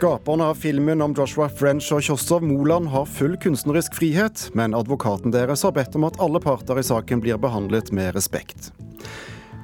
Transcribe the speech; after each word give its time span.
Skaperne 0.00 0.44
av 0.44 0.54
filmen 0.54 1.02
om 1.02 1.12
Joshua 1.12 1.44
French 1.52 1.90
og 1.92 2.00
Kjostov 2.00 2.40
Moland 2.48 2.88
har 2.88 3.04
full 3.04 3.34
kunstnerisk 3.36 3.98
frihet, 3.98 4.46
men 4.56 4.72
advokaten 4.72 5.34
deres 5.34 5.60
har 5.66 5.74
bedt 5.76 5.98
om 5.98 6.06
at 6.08 6.16
alle 6.24 6.40
parter 6.40 6.80
i 6.80 6.84
saken 6.88 7.20
blir 7.20 7.36
behandlet 7.36 7.90
med 7.92 8.14
respekt. 8.16 8.70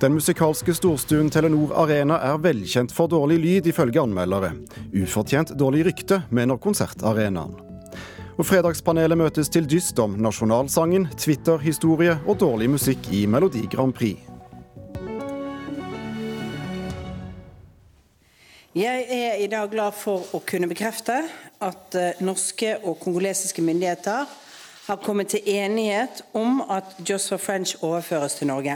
Den 0.02 0.12
musikalske 0.18 0.77
storstuen 0.77 1.32
Telenor 1.32 1.72
Arena 1.80 2.20
er 2.20 2.36
velkjent 2.45 2.92
for 2.92 3.09
dårlig 3.09 3.41
lyd, 3.46 3.72
ifølge 3.72 4.04
anmeldere. 4.04 4.52
Ufortjent 4.92 5.56
dårlig 5.56 5.86
rykte, 5.88 6.20
mener 6.28 6.60
konsertarenaen. 6.60 7.56
Og 8.37 8.45
Fredagspanelet 8.45 9.16
møtes 9.16 9.48
til 9.48 9.64
dyst 9.64 9.96
om 10.05 10.20
nasjonalsangen, 10.20 11.09
Twitter-historie 11.16 12.20
og 12.27 12.42
dårlig 12.45 12.74
musikk 12.77 13.09
i 13.09 13.24
Melodi 13.24 13.64
Grand 13.73 13.96
Prix. 13.96 14.35
Jeg 18.76 19.06
er 19.08 19.38
i 19.40 19.46
dag 19.48 19.70
glad 19.72 19.94
for 19.96 20.26
å 20.36 20.42
kunne 20.44 20.68
bekrefte 20.68 21.14
at 21.64 21.94
eh, 21.96 22.18
norske 22.20 22.74
og 22.82 22.98
kongolesiske 23.00 23.62
myndigheter 23.64 24.26
har 24.90 24.98
kommet 25.00 25.30
til 25.32 25.48
enighet 25.48 26.20
om 26.36 26.60
at 26.60 26.92
Joshua 27.00 27.38
French 27.40 27.72
overføres 27.80 28.36
til 28.36 28.50
Norge. 28.50 28.74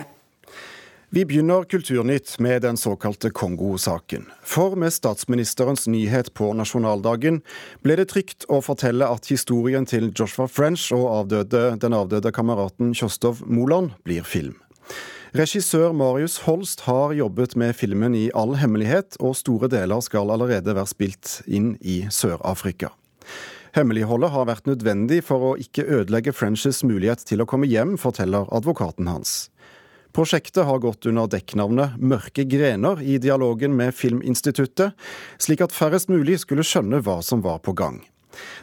Vi 1.12 1.26
begynner 1.28 1.68
Kulturnytt 1.68 2.38
med 2.40 2.62
den 2.64 2.80
såkalte 2.80 3.28
Kongo-saken. 3.28 4.24
For 4.40 4.72
med 4.72 4.96
statsministerens 4.96 5.84
nyhet 5.84 6.32
på 6.32 6.48
nasjonaldagen 6.56 7.42
ble 7.84 8.00
det 8.00 8.08
trygt 8.14 8.48
å 8.48 8.62
fortelle 8.64 9.04
at 9.04 9.28
historien 9.28 9.84
til 9.84 10.14
Joshua 10.16 10.48
French 10.48 10.88
og 10.96 11.10
avdøde, 11.18 11.74
den 11.76 12.00
avdøde 12.00 12.32
kameraten 12.32 12.96
Kjostov 12.96 13.44
Moland 13.44 13.92
blir 14.08 14.24
film. 14.24 14.56
Regissør 15.30 15.92
Marius 15.94 16.40
Holst 16.42 16.80
har 16.88 17.12
jobbet 17.14 17.52
med 17.54 17.76
filmen 17.78 18.16
i 18.18 18.32
all 18.34 18.56
hemmelighet, 18.58 19.14
og 19.22 19.36
store 19.38 19.68
deler 19.70 20.02
skal 20.02 20.32
allerede 20.34 20.74
være 20.74 20.90
spilt 20.90 21.36
inn 21.46 21.76
i 21.86 22.00
Sør-Afrika. 22.10 22.90
Hemmeligholdet 23.76 24.32
har 24.34 24.48
vært 24.48 24.66
nødvendig 24.66 25.20
for 25.22 25.52
å 25.52 25.54
ikke 25.62 25.84
ødelegge 25.86 26.34
Frenches 26.34 26.82
mulighet 26.82 27.22
til 27.28 27.44
å 27.44 27.46
komme 27.46 27.68
hjem, 27.70 27.94
forteller 27.94 28.50
advokaten 28.50 29.06
hans. 29.06 29.52
Prosjektet 30.10 30.66
har 30.66 30.82
gått 30.82 31.06
under 31.06 31.30
dekknavnet 31.30 31.94
Mørke 32.02 32.42
grener 32.50 32.98
i 32.98 33.20
dialogen 33.22 33.76
med 33.78 33.94
Filminstituttet, 33.94 34.96
slik 35.38 35.62
at 35.62 35.76
færrest 35.76 36.10
mulig 36.10 36.40
skulle 36.42 36.66
skjønne 36.66 36.98
hva 37.06 37.20
som 37.22 37.44
var 37.46 37.62
på 37.62 37.76
gang. 37.78 38.00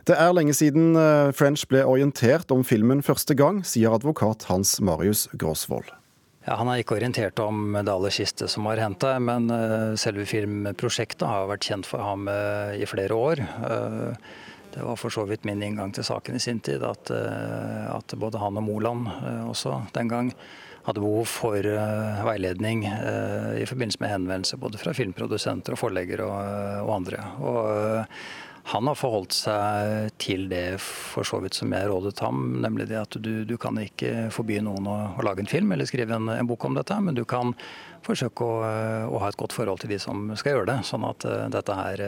Det 0.03 0.19
er 0.19 0.35
lenge 0.35 0.51
siden 0.55 0.99
eh, 0.99 1.31
French 1.31 1.63
ble 1.71 1.85
orientert 1.87 2.51
om 2.51 2.67
filmen 2.67 2.99
første 3.03 3.39
gang, 3.39 3.63
sier 3.63 3.95
advokat 3.95 4.49
Hans 4.51 4.81
Marius 4.83 5.29
Gråsvold. 5.39 5.95
Ja, 6.47 6.55
han 6.55 6.69
er 6.71 6.79
ikke 6.79 6.95
orientert 6.95 7.41
om 7.43 7.75
det 7.75 7.91
aller 7.91 8.13
siste 8.15 8.47
som 8.47 8.69
har 8.69 8.79
hendt 8.79 9.01
der, 9.03 9.17
men 9.19 9.49
eh, 9.51 9.97
selve 9.99 10.23
filmprosjektet 10.29 11.25
har 11.27 11.49
vært 11.49 11.67
kjent 11.67 11.89
for 11.89 11.99
ham 11.99 12.29
eh, 12.31 12.77
i 12.79 12.87
flere 12.87 13.17
år. 13.19 13.41
Det 14.71 14.85
var 14.85 14.95
for 14.99 15.11
så 15.11 15.25
vidt 15.27 15.43
min 15.47 15.59
inngang 15.65 15.91
til 15.91 16.05
saken 16.07 16.37
i 16.37 16.39
sin 16.39 16.61
tid, 16.63 16.83
at, 16.85 17.09
at 17.09 18.13
både 18.19 18.37
han 18.37 18.59
og 18.59 18.63
Moland 18.67 19.07
også 19.49 19.79
den 19.95 20.11
gang 20.11 20.29
hadde 20.85 21.01
behov 21.01 21.25
for 21.31 21.65
veiledning 22.27 22.83
i 22.85 23.65
forbindelse 23.65 24.03
med 24.03 24.11
henvendelser 24.11 24.61
både 24.61 24.77
fra 24.77 24.93
filmprodusenter 24.93 25.73
og 25.73 25.81
forleggere 25.81 26.27
og, 26.27 26.83
og 26.83 26.93
andre. 26.99 27.23
Og 27.41 28.13
han 28.67 28.89
har 28.89 28.97
forholdt 28.99 29.35
seg 29.35 30.13
til 30.21 30.47
det 30.51 30.79
for 30.83 31.27
så 31.27 31.39
vidt 31.43 31.57
som 31.57 31.71
jeg 31.75 31.87
rådet 31.89 32.19
ham, 32.23 32.57
nemlig 32.63 32.89
det 32.89 32.99
at 32.99 33.17
du, 33.23 33.45
du 33.47 33.55
kan 33.61 33.77
ikke 33.81 34.27
forby 34.33 34.59
noen 34.63 34.89
å, 34.89 34.97
å, 35.15 35.25
lage 35.25 35.43
en 35.43 35.51
film 35.51 35.71
eller 35.75 35.89
skrive 35.89 36.17
en, 36.17 36.31
en, 36.33 36.49
bok 36.49 36.67
om 36.67 36.75
dette, 36.77 36.97
men 37.03 37.15
du 37.17 37.23
kan 37.27 37.53
forsøke 38.05 38.43
å, 38.43 38.57
å, 39.07 39.21
ha 39.23 39.31
et 39.31 39.39
godt 39.39 39.55
forhold 39.55 39.83
til 39.83 39.93
de 39.95 40.01
som 40.03 40.29
skal 40.39 40.55
gjøre 40.57 40.71
det, 40.71 40.81
sånn 40.87 41.07
at 41.07 41.25
dette 41.53 41.79
her 41.79 42.03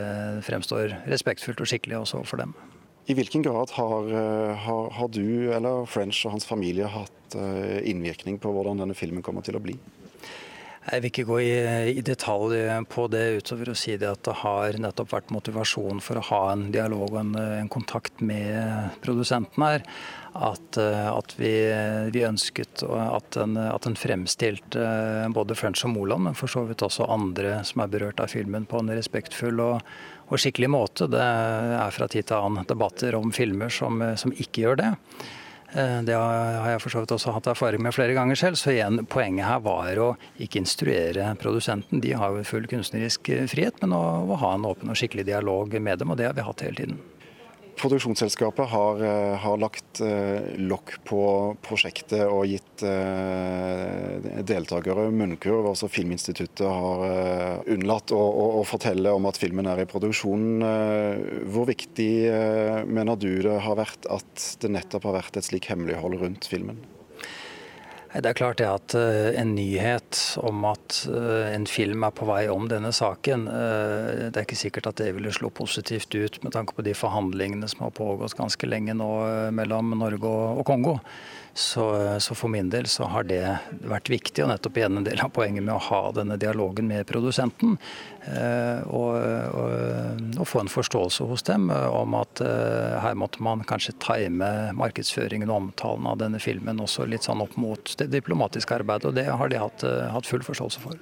fremstår 0.46 1.00
respektfullt 1.10 1.64
og 1.64 1.72
skikkelig 1.72 2.02
også 2.04 2.24
for 2.28 2.44
dem. 2.44 2.56
I 3.10 3.16
hvilken 3.18 3.42
grad 3.42 3.72
har, 3.74 4.12
har, 4.68 4.92
har 4.94 5.08
du 5.16 5.50
eller 5.56 5.88
French 5.90 6.22
og 6.28 6.36
hans 6.36 6.46
familie 6.46 6.92
hatt 6.92 7.16
Eh, 7.36 7.90
innvirkning 7.90 8.40
på 8.40 8.52
hvordan 8.54 8.80
denne 8.82 8.96
filmen 8.98 9.24
kommer 9.26 9.46
til 9.46 9.58
å 9.60 9.62
bli? 9.62 9.76
Jeg 10.90 11.04
vil 11.04 11.12
ikke 11.12 11.26
gå 11.28 11.38
i, 11.44 11.50
i, 11.92 12.02
detalj 12.02 12.56
på 12.90 13.04
det 13.14 13.22
utover 13.44 13.70
å 13.70 13.76
si 13.78 13.94
det 14.00 14.08
at 14.10 14.24
det 14.26 14.34
har 14.42 14.78
nettopp 14.82 15.12
vært 15.14 15.34
motivasjon 15.34 16.02
for 16.02 16.18
å 16.18 16.24
ha 16.32 16.40
en 16.54 16.70
dialog 16.74 17.12
og 17.12 17.20
en, 17.22 17.36
en 17.38 17.70
kontakt 17.70 18.24
med 18.26 18.96
produsenten 19.04 19.66
her. 19.68 19.86
At, 20.34 20.78
eh, 20.82 21.10
at 21.10 21.34
vi, 21.38 21.52
vi, 22.14 22.24
ønsket 22.26 22.84
at 22.86 23.38
en, 23.42 23.58
at 23.62 23.86
en 23.90 23.98
fremstilte 23.98 24.82
eh, 24.82 25.30
både 25.34 25.58
French 25.58 25.84
og 25.86 25.94
Moland, 25.94 26.26
men 26.26 26.38
for 26.38 26.50
så 26.50 26.64
vidt 26.70 26.86
også 26.86 27.10
andre 27.10 27.60
som 27.68 27.84
er 27.84 27.92
berørt 27.94 28.22
av 28.24 28.34
filmen, 28.34 28.66
på 28.70 28.82
en 28.82 28.94
respektfull 28.94 29.62
og, 29.66 29.92
og 30.30 30.42
skikkelig 30.42 30.72
måte. 30.74 31.10
Det 31.12 31.22
er 31.22 31.94
fra 31.94 32.10
tid 32.10 32.30
til 32.30 32.40
annen 32.40 32.70
debatter 32.70 33.18
om 33.18 33.34
filmer 33.36 33.74
som, 33.74 34.02
som 34.18 34.34
ikke 34.34 34.66
gjør 34.66 34.82
det. 34.82 34.94
Eh, 35.74 36.00
det 36.08 36.16
har 36.18 36.72
jeg 36.72 36.82
for 36.82 36.94
så 36.94 37.04
vidt 37.04 37.14
også 37.14 37.34
hatt 37.36 37.50
erfaring 37.52 37.84
med 37.86 37.94
flere 37.94 38.16
ganger 38.18 38.40
selv. 38.40 38.60
Så 38.60 38.74
igjen, 38.74 39.04
poenget 39.10 39.48
her 39.48 39.62
var 39.66 40.02
å 40.02 40.10
ikke 40.42 40.64
instruere 40.64 41.30
produsenten. 41.42 42.02
De 42.04 42.16
har 42.18 42.34
jo 42.34 42.48
full 42.48 42.68
kunstnerisk 42.70 43.32
frihet, 43.52 43.78
men 43.84 43.94
å, 43.98 44.04
å 44.26 44.42
ha 44.42 44.56
en 44.56 44.68
åpen 44.70 44.90
og 44.90 45.00
skikkelig 45.00 45.28
dialog 45.30 45.78
med 45.80 46.02
dem. 46.02 46.12
Og 46.14 46.20
det 46.20 46.30
har 46.30 46.38
vi 46.38 46.48
hatt 46.48 46.66
hele 46.66 46.82
tiden. 46.82 47.02
Produksjonsselskapet 47.80 48.68
har, 48.70 49.00
eh, 49.04 49.36
har 49.40 49.58
lagt 49.58 50.02
eh, 50.04 50.52
lokk 50.60 50.98
på 51.08 51.22
prosjektet 51.64 52.26
og 52.28 52.44
gitt 52.52 52.84
eh, 52.84 54.20
deltakere 54.44 55.08
munnkurv. 55.16 55.70
Altså 55.72 55.88
Filminstituttet 55.92 56.66
har 56.68 57.64
unnlatt 57.72 58.12
å, 58.12 58.20
å, 58.20 58.46
å, 58.60 58.66
fortelle 58.68 59.14
om 59.16 59.30
at 59.30 59.40
filmen 59.40 59.70
er 59.72 59.84
i 59.84 59.88
produksjon. 59.90 60.64
Hvor 61.50 61.70
viktig 61.70 62.12
mener 62.90 63.20
du 63.20 63.32
det 63.46 63.60
har 63.64 63.80
vært 63.80 64.10
at 64.12 64.48
det 64.60 64.76
nettopp 64.76 65.08
har 65.08 65.22
vært 65.22 65.40
et 65.40 65.48
slik 65.48 65.72
hemmelighold 65.72 66.20
rundt 66.20 66.52
filmen? 66.52 66.82
Det 68.10 68.26
er 68.26 68.34
klart 68.34 68.58
det 68.58 68.66
at 68.66 68.94
eh, 68.98 69.36
en 69.38 69.52
nyhet 69.54 70.18
om 70.42 70.64
at 70.66 71.04
eh, 71.06 71.52
en 71.54 71.68
film 71.70 72.08
er 72.08 72.14
på 72.18 72.26
vei 72.26 72.42
om 72.50 72.66
denne 72.72 72.90
saken, 72.96 73.46
eh, 73.54 74.30
det 74.34 74.34
er 74.34 74.48
ikke 74.48 74.58
sikkert 74.58 74.90
at 74.90 75.04
det 75.04 75.12
ville 75.14 75.34
slå 75.36 75.52
positivt 75.54 76.16
ut 76.18 76.40
med 76.42 76.56
tanke 76.56 76.74
på 76.74 76.86
de 76.88 76.96
forhandlingene 76.98 77.70
som 77.70 77.86
har 77.86 77.94
pågått 77.94 78.34
ganske 78.40 78.70
lenge 78.70 78.98
nå 78.98 79.12
mellom 79.54 79.94
Norge 80.00 80.26
og 80.32 80.66
Kongo. 80.66 80.98
Så, 81.54 81.84
så, 82.24 82.36
for 82.38 82.48
min 82.48 82.70
del 82.72 82.86
så 82.88 83.08
har 83.12 83.26
det 83.28 83.42
vært 83.90 84.08
viktig, 84.10 84.46
og 84.46 84.52
nettopp 84.52 84.78
igjen 84.80 85.00
en 85.02 85.06
del 85.06 85.20
av 85.20 85.34
poenget 85.36 85.66
med 85.66 85.74
å 85.74 85.82
ha 85.90 86.02
denne 86.16 86.38
dialogen 86.40 86.88
med 86.88 87.08
produsenten. 87.10 87.74
Og, 88.86 89.18
og, 89.18 89.74
og, 90.38 90.46
få 90.48 90.62
en 90.62 90.72
forståelse 90.72 91.26
hos 91.28 91.44
dem 91.50 91.68
om 91.74 92.16
at 92.20 92.44
her 92.46 93.18
måtte 93.18 93.42
man 93.44 93.66
kanskje 93.68 93.98
time 94.00 94.48
markedsføringen 94.78 95.50
og 95.50 95.66
omtalen 95.66 96.08
av 96.08 96.22
denne 96.22 96.40
filmen 96.40 96.80
også 96.86 97.10
litt 97.10 97.28
sånn 97.28 97.44
opp 97.44 97.58
mot 97.60 97.92
det 98.00 98.12
diplomatiske 98.14 98.82
arbeidet, 98.82 99.10
og 99.10 99.16
det 99.18 99.28
har 99.30 99.52
de 99.52 99.62
hatt, 99.62 99.86
eh, 99.88 100.10
hatt 100.14 100.30
full 100.30 100.46
forståelse 100.46 100.84
for. 100.84 101.00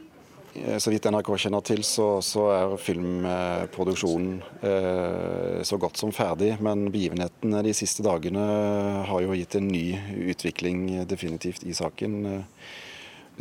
Eh, 0.65 0.77
så 0.77 0.91
vidt 0.91 1.05
NRK 1.05 1.29
kjenner 1.37 1.63
til, 1.65 1.83
så, 1.85 2.07
så 2.25 2.47
er 2.53 2.75
filmproduksjonen 2.81 4.39
eh, 4.65 5.61
så 5.67 5.79
godt 5.81 5.99
som 6.01 6.13
ferdig. 6.15 6.55
Men 6.63 6.87
begivenhetene 6.93 7.63
de 7.65 7.75
siste 7.77 8.05
dagene 8.05 8.47
har 9.07 9.23
jo 9.23 9.37
gitt 9.37 9.59
en 9.59 9.69
ny 9.69 9.85
utvikling 10.31 10.87
definitivt 11.09 11.65
i 11.67 11.75
saken. 11.77 12.17
Eh, 12.31 12.73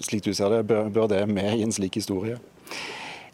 slik 0.04 0.26
du 0.26 0.32
ser 0.36 0.52
det, 0.52 0.66
bør, 0.68 0.90
bør 0.92 1.10
det 1.14 1.24
med 1.30 1.56
i 1.56 1.64
en 1.64 1.74
slik 1.74 1.96
historie? 2.00 2.38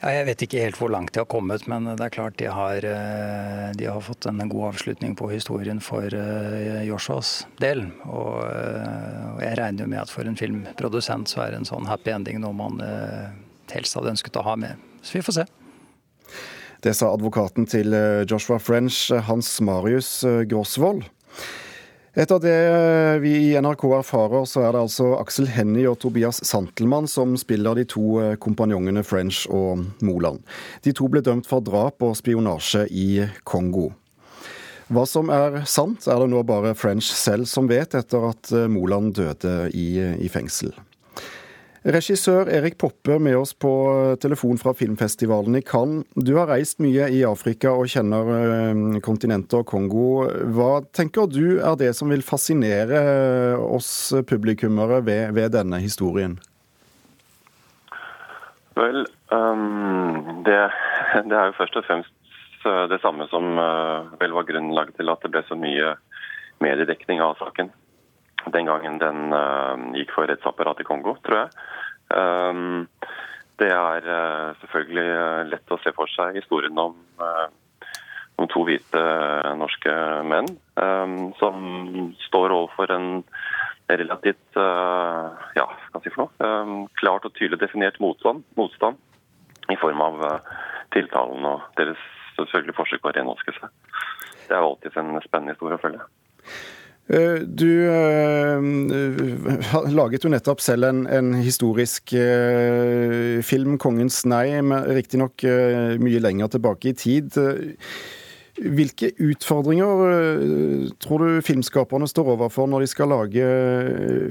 Ja, 0.03 0.11
jeg 0.17 0.27
vet 0.27 0.43
ikke 0.43 0.65
helt 0.65 0.79
hvor 0.81 0.91
langt 0.91 1.13
de 1.15 1.23
har 1.23 1.29
kommet, 1.31 1.69
men 1.71 1.87
det 1.87 2.03
er 2.03 2.15
klart 2.15 2.35
de 2.41 2.49
har, 2.51 2.83
eh, 2.83 3.69
de 3.79 3.87
har 3.87 4.03
fått 4.03 4.27
en 4.27 4.43
god 4.51 4.73
avslutning 4.73 5.15
på 5.15 5.31
historien 5.31 5.79
for 5.79 6.11
Joshuas 6.83 7.47
del. 7.63 7.87
Og, 8.11 8.43
og 8.43 9.41
jeg 9.45 9.59
regner 9.61 9.87
jo 9.87 9.93
med 9.95 10.03
at 10.03 10.11
for 10.11 10.27
en 10.27 10.39
filmprodusent 10.39 11.31
så 11.31 11.47
er 11.47 11.57
en 11.57 11.69
sånn 11.69 11.87
happy 11.87 12.17
ending 12.17 12.43
noe 12.43 12.57
man 12.57 12.83
helst 13.73 13.97
hadde 13.97 14.13
ønsket 14.17 14.39
å 14.41 14.47
ha 14.47 14.57
med. 14.59 14.81
Så 15.03 15.19
vi 15.19 15.25
får 15.25 15.39
se. 15.41 15.47
Det 16.83 16.97
sa 16.99 17.13
advokaten 17.15 17.69
til 17.71 17.95
eh, 17.95 18.25
Joshua 18.27 18.59
French, 18.59 19.05
eh, 19.15 19.23
Hans 19.29 19.55
Marius 19.63 20.25
Grosvold. 20.51 21.05
Etter 22.13 22.43
det 22.45 23.21
vi 23.23 23.31
i 23.41 23.53
NRK 23.57 23.87
erfarer, 23.97 24.45
så 24.45 24.67
er 24.67 24.75
det 24.75 24.83
altså 24.83 25.15
Aksel 25.17 25.47
Hennie 25.49 25.89
og 25.89 25.97
Tobias 26.03 26.43
Santelmann 26.45 27.09
som 27.09 27.33
spiller 27.41 27.79
de 27.79 27.87
to 27.89 28.19
kompanjongene 28.37 29.01
French 29.01 29.47
og 29.49 29.87
Moland. 30.05 30.43
De 30.85 30.93
to 30.93 31.09
ble 31.09 31.25
dømt 31.25 31.49
for 31.49 31.65
drap 31.65 32.05
og 32.05 32.13
spionasje 32.21 32.85
i 32.93 33.25
Kongo. 33.49 33.89
Hva 34.93 35.07
som 35.09 35.33
er 35.33 35.63
sant, 35.65 36.05
er 36.05 36.21
det 36.21 36.29
nå 36.35 36.45
bare 36.45 36.75
French 36.77 37.09
selv 37.17 37.49
som 37.49 37.71
vet, 37.71 37.97
etter 37.97 38.29
at 38.29 38.53
Moland 38.69 39.15
døde 39.17 39.71
i, 39.73 39.97
i 40.21 40.29
fengsel. 40.29 40.75
Regissør 41.83 42.47
Erik 42.47 42.77
Poppe 42.79 43.17
med 43.19 43.35
oss 43.35 43.51
på 43.59 43.71
telefon 44.23 44.59
fra 44.61 44.71
filmfestivalen 44.79 45.57
i 45.59 45.63
Cannes. 45.67 46.07
Du 46.15 46.37
har 46.37 46.47
reist 46.47 46.79
mye 46.79 47.09
i 47.11 47.25
Afrika 47.27 47.73
og 47.75 47.91
kjenner 47.91 48.31
eh, 48.37 49.01
kontinentet 49.03 49.57
og 49.59 49.67
Kongo. 49.67 50.29
Hva 50.55 50.85
tenker 50.95 51.27
du 51.27 51.59
er 51.59 51.75
det 51.81 51.91
som 51.99 52.15
vil 52.15 52.23
fascinere 52.23 53.03
oss 53.59 54.13
publikummere 54.31 55.01
ved, 55.03 55.35
ved 55.35 55.57
denne 55.57 55.83
historien? 55.83 56.39
Vel, 58.79 59.03
um, 59.35 60.39
det, 60.47 60.63
det, 61.27 61.35
er 61.35 61.51
jo 61.51 61.59
først 61.59 61.83
og 61.83 61.89
fremst 61.91 62.15
det 62.63 63.03
samme 63.03 63.27
som 63.27 63.59
vel 64.21 64.39
var 64.39 64.47
grunnlaget 64.47 64.95
til 65.01 65.11
at 65.11 65.25
det 65.25 65.33
ble 65.35 65.43
så 65.49 65.59
mye 65.59 65.97
mediedekning 66.63 67.19
av 67.19 67.35
saken 67.43 67.73
den 68.55 68.69
gangen 68.69 68.99
den 69.03 69.35
gikk 69.97 70.15
for 70.15 70.29
rettsapparatet 70.31 70.85
i 70.85 70.89
Kongo, 70.89 71.17
tror 71.25 71.43
jeg. 71.43 71.51
Det 73.63 73.69
er 73.71 74.07
selvfølgelig 74.61 75.51
lett 75.51 75.73
å 75.73 75.79
se 75.83 75.93
for 75.97 76.11
seg 76.11 76.39
historien 76.41 76.79
om, 76.81 76.97
om 78.41 78.49
to 78.51 78.65
hvite 78.67 79.03
norske 79.61 79.93
menn 80.29 80.49
som 81.39 81.55
står 82.27 82.57
overfor 82.57 82.93
en 82.97 83.09
relativt 83.93 84.59
ja, 84.59 85.67
hva 85.93 86.03
si 86.03 86.13
for 86.15 86.25
noe, 86.25 86.89
klart 87.01 87.29
og 87.29 87.37
tydelig 87.37 87.61
definert 87.63 88.01
motstand, 88.03 88.43
motstand 88.59 88.99
i 89.73 89.79
form 89.81 90.01
av 90.05 90.21
tiltalen 90.93 91.47
og 91.49 91.65
deres 91.79 92.01
selvfølgelig 92.37 92.77
forsøk 92.77 93.03
på 93.03 93.11
å 93.13 93.17
renvaske 93.17 93.55
seg. 93.57 93.73
Det 94.49 94.57
er 94.57 94.65
alltid 94.65 94.97
en 95.01 95.19
spennende 95.25 95.55
historie 95.55 95.79
å 95.79 95.83
følge. 95.83 96.07
Eh, 97.11 97.43
du 97.43 97.67
uh, 97.91 98.63
laget 99.99 100.25
jo 100.25 100.31
nettopp 100.31 100.63
selv 100.63 100.87
en, 100.87 101.05
en 101.11 101.35
historisk 101.43 102.15
uh, 102.15 103.43
film, 103.43 103.77
'Kongens 103.79 104.23
nei', 104.31 104.63
riktignok 104.95 105.43
uh, 105.45 105.99
mye 105.99 106.23
lenger 106.23 106.55
tilbake 106.55 106.93
i 106.93 106.97
tid. 106.97 107.39
Hvilke 108.63 109.09
utfordringer 109.17 110.93
tror 111.01 111.23
du 111.25 111.41
filmskaperne 111.43 112.05
står 112.07 112.35
overfor 112.35 112.69
når 112.69 112.85
de 112.85 112.89
skal 112.91 113.09
lage 113.09 113.47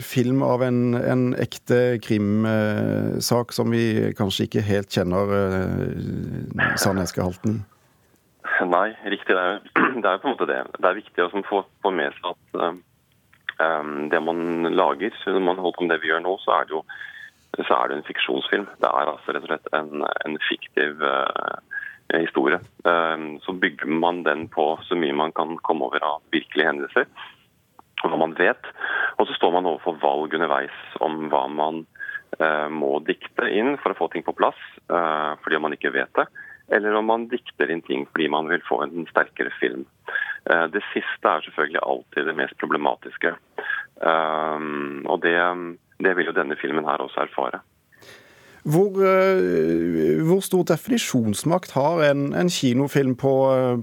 film 0.06 0.44
av 0.46 0.62
en, 0.62 0.94
en 0.94 1.24
ekte 1.42 1.98
krimsak 2.06 3.52
som 3.58 3.74
vi 3.74 4.14
kanskje 4.16 4.46
ikke 4.46 4.64
helt 4.68 4.94
kjenner 4.94 5.34
eh, 5.40 6.70
sannhetsgehalten? 6.78 7.64
Nei, 8.62 8.92
riktig. 9.10 9.36
Det 9.36 9.42
er, 9.42 9.62
det 10.04 10.06
er, 10.06 10.20
på 10.22 10.30
en 10.30 10.36
måte 10.36 10.50
det. 10.50 10.62
Det 10.78 10.90
er 10.90 11.00
viktig 11.00 11.26
å 11.26 11.44
få, 11.48 11.64
få 11.82 11.94
med 11.96 12.14
seg 12.18 12.34
at 12.34 12.60
um, 12.62 14.10
det 14.12 14.22
man 14.22 14.70
lager, 14.70 15.16
når 15.26 15.48
man 15.48 15.62
holder 15.62 15.78
på 15.78 15.88
med 15.88 15.96
det 15.96 16.02
vi 16.04 16.12
gjør 16.12 16.24
nå, 16.26 16.36
så 16.44 16.60
er 16.60 16.70
det 16.70 16.78
jo 16.78 16.84
så 17.60 17.76
er 17.76 17.90
det 17.90 17.98
en 17.98 18.08
fiksjonsfilm. 18.08 18.70
Det 18.80 18.88
er 18.88 19.10
altså 19.12 19.34
rett 19.36 19.44
og 19.44 19.50
slett 19.52 19.74
en, 19.76 20.06
en 20.08 20.38
fiktiv 20.48 21.02
uh, 21.04 21.58
historie. 22.14 22.62
Um, 22.88 23.42
så 23.44 23.56
bygger 23.60 23.92
man 23.92 24.24
den 24.24 24.46
på 24.52 24.74
så 24.88 24.96
mye 24.96 25.16
man 25.16 25.36
kan 25.36 25.58
komme 25.68 25.90
over 25.90 26.04
av 26.06 26.22
virkelige 26.32 26.70
hendelser, 26.70 27.10
og 28.04 28.14
hva 28.14 28.22
man 28.24 28.38
vet. 28.40 28.70
Og 29.20 29.28
så 29.28 29.36
står 29.36 29.58
man 29.58 29.68
overfor 29.68 30.00
valg 30.04 30.38
underveis 30.38 30.78
om 31.04 31.28
hva 31.34 31.44
man 31.52 31.84
uh, 32.40 32.70
må 32.72 33.02
dikte 33.10 33.50
inn 33.52 33.76
for 33.82 33.92
å 33.92 34.00
få 34.00 34.12
ting 34.14 34.24
på 34.28 34.36
plass, 34.38 34.60
uh, 34.88 35.36
fordi 35.44 35.60
man 35.60 35.76
ikke 35.76 35.94
vet 35.98 36.14
det. 36.22 36.30
Eller 36.70 36.94
om 36.96 37.10
man 37.10 37.28
dikter 37.32 37.72
inn 37.72 37.82
ting 37.82 38.06
fordi 38.12 38.30
man 38.32 38.50
vil 38.52 38.62
få 38.68 38.84
en 38.86 39.08
sterkere 39.10 39.52
film. 39.60 39.86
Eh, 40.50 40.68
det 40.74 40.84
siste 40.92 41.28
er 41.28 41.44
selvfølgelig 41.46 41.84
alltid 41.84 42.30
det 42.30 42.38
mest 42.38 42.58
problematiske. 42.62 43.34
Ehm, 44.02 45.06
og 45.06 45.22
det, 45.26 45.38
det 46.02 46.16
vil 46.18 46.32
jo 46.32 46.38
denne 46.38 46.58
filmen 46.62 46.88
her 46.88 47.04
også 47.04 47.26
erfare. 47.28 47.62
Hvor, 48.62 48.94
eh, 49.02 50.22
hvor, 50.22 50.42
stor 50.46 50.64
definisjonsmakt 50.70 51.72
har 51.74 52.04
en, 52.12 52.28
en 52.38 52.50
kinofilm 52.50 53.16
på, 53.18 53.32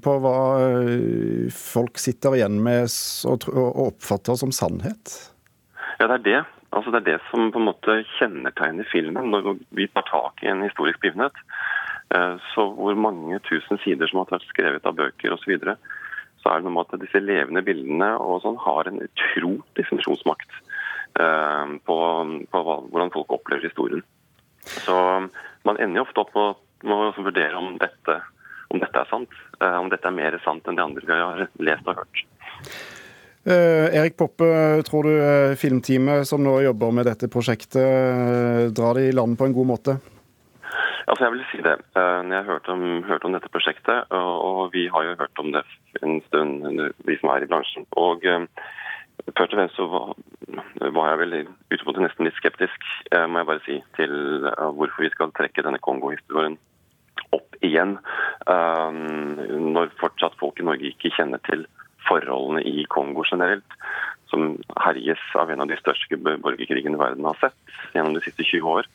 på, 0.04 0.12
hva 0.22 0.36
eh, 0.62 1.48
folk 1.50 1.98
sitter 1.98 2.38
igjen 2.38 2.60
med 2.62 2.86
og, 3.26 3.48
og, 3.50 3.72
oppfatter 3.88 4.38
som 4.38 4.54
sannhet? 4.54 5.16
Ja, 5.98 6.06
det 6.06 6.14
er 6.20 6.24
det. 6.28 6.44
Altså, 6.70 6.92
det 6.94 7.00
er 7.00 7.08
det 7.08 7.19
som 7.31 7.50
på 7.50 7.58
en 7.58 7.66
måte 7.72 7.98
kjennetegner 8.19 8.86
filmen, 8.92 9.32
når 9.32 9.56
vi 9.74 9.88
tar 9.90 10.06
tak 10.06 10.44
i 10.44 10.50
en 10.52 10.62
historisk 10.62 11.00
begivenhet. 11.02 11.34
Eh, 12.14 12.37
så 12.55 12.69
hvor 12.76 12.99
mange 12.99 13.40
tusen 13.49 13.81
sider 13.84 14.10
som 14.10 14.22
har 14.22 14.31
vært 14.37 14.49
skrevet 14.50 14.87
av 14.88 14.96
bøker 14.99 15.34
osv., 15.34 15.44
så, 15.44 15.52
videre, 15.55 15.76
så 16.43 16.52
er 16.52 16.60
det 16.60 16.69
noe 16.69 16.76
med 16.78 16.94
at 16.94 17.02
disse 17.02 17.22
levende 17.22 17.64
bildene 17.66 18.12
og 18.22 18.43
sånn 18.44 18.60
har 18.62 18.88
en 18.88 19.02
utrolig 19.02 19.66
definisjonsmakt 19.78 20.60
på, 21.19 21.96
på 22.52 22.60
hvordan 22.62 23.10
folk 23.10 23.32
opplever 23.34 23.66
historien. 23.66 24.05
Så 24.84 24.94
man 25.66 25.81
ender 25.82 26.00
jo 26.00 26.05
ofte 26.06 26.22
opp 26.22 26.37
med 26.87 26.94
å 26.94 27.25
vurdere 27.25 27.58
om 27.58 27.75
dette, 27.81 28.20
om 28.72 28.82
dette 28.82 29.02
er 29.02 29.10
sant. 29.10 29.40
Eh, 29.60 29.78
om 29.78 29.90
dette 29.90 30.08
er 30.08 30.14
mer 30.14 30.38
sant 30.44 30.69
enn 30.69 30.78
de 30.78 30.84
andre 30.84 31.08
vi 31.08 31.19
har 31.19 31.44
lest 31.70 31.90
og 31.90 32.02
hørt. 32.02 32.22
Eh, 33.49 33.88
Erik 33.96 34.19
Poppe, 34.19 34.46
tror 34.87 35.08
du 35.08 35.14
eh, 35.14 35.56
filmteamet 35.58 36.28
som 36.28 36.43
nå 36.44 36.58
jobber 36.66 36.94
med 36.94 37.08
dette 37.08 37.31
prosjektet, 37.32 38.75
drar 38.76 38.99
det 38.99 39.08
i 39.08 39.16
land 39.16 39.38
på 39.38 39.49
en 39.49 39.56
god 39.56 39.70
måte? 39.72 39.99
Altså 41.08 41.25
jeg 41.25 41.32
vil 41.32 41.44
si 41.49 41.60
det. 41.64 41.76
Når 41.96 42.34
jeg 42.37 42.44
hørte 42.44 42.72
om, 42.75 42.82
hørte 43.08 43.25
om 43.25 43.32
dette 43.32 43.49
prosjektet, 43.52 44.10
og 44.12 44.75
vi 44.75 44.88
har 44.93 45.06
jo 45.06 45.14
hørt 45.20 45.40
om 45.40 45.52
det 45.55 45.62
en 46.02 46.19
stund, 46.26 46.82
vi 47.08 47.16
som 47.20 47.31
er 47.32 47.46
i 47.46 47.49
bransjen. 47.49 47.87
og 47.96 48.26
Først 49.37 49.52
og 49.52 49.58
fremst 49.58 49.76
så 49.76 49.87
var, 50.94 51.08
jeg 51.10 51.19
vel 51.20 51.34
utgangspunktet 51.43 52.05
nesten 52.05 52.28
litt 52.28 52.38
skeptisk, 52.38 52.84
eh, 53.12 53.26
må 53.26 53.40
jeg 53.40 53.49
bare 53.50 53.64
si, 53.64 53.76
til 53.99 54.12
uh, 54.46 54.70
hvorfor 54.78 55.05
vi 55.05 55.10
skal 55.12 55.32
trekke 55.37 55.64
denne 55.66 55.81
Kongo-historien 55.82 56.56
opp 57.34 57.58
igjen. 57.66 57.99
Når 58.49 59.90
fortsatt 60.00 60.38
folk 60.40 60.60
i 60.62 60.64
Norge 60.64 60.93
ikke 60.93 61.10
kjenner 61.12 61.43
til 61.44 61.66
forholdene 62.06 62.62
i 62.64 62.87
Kongo 62.88 63.25
generelt, 63.26 63.76
som 64.31 64.55
herjes 64.81 65.20
av 65.37 65.50
en 65.52 65.64
av 65.64 65.69
de 65.69 65.76
største 65.81 66.16
borgerkrigene 66.22 67.00
verden 67.00 67.26
har 67.28 67.37
sett 67.43 67.75
gjennom 67.93 68.16
de 68.16 68.22
siste 68.25 68.46
20 68.46 68.70
år. 68.78 68.88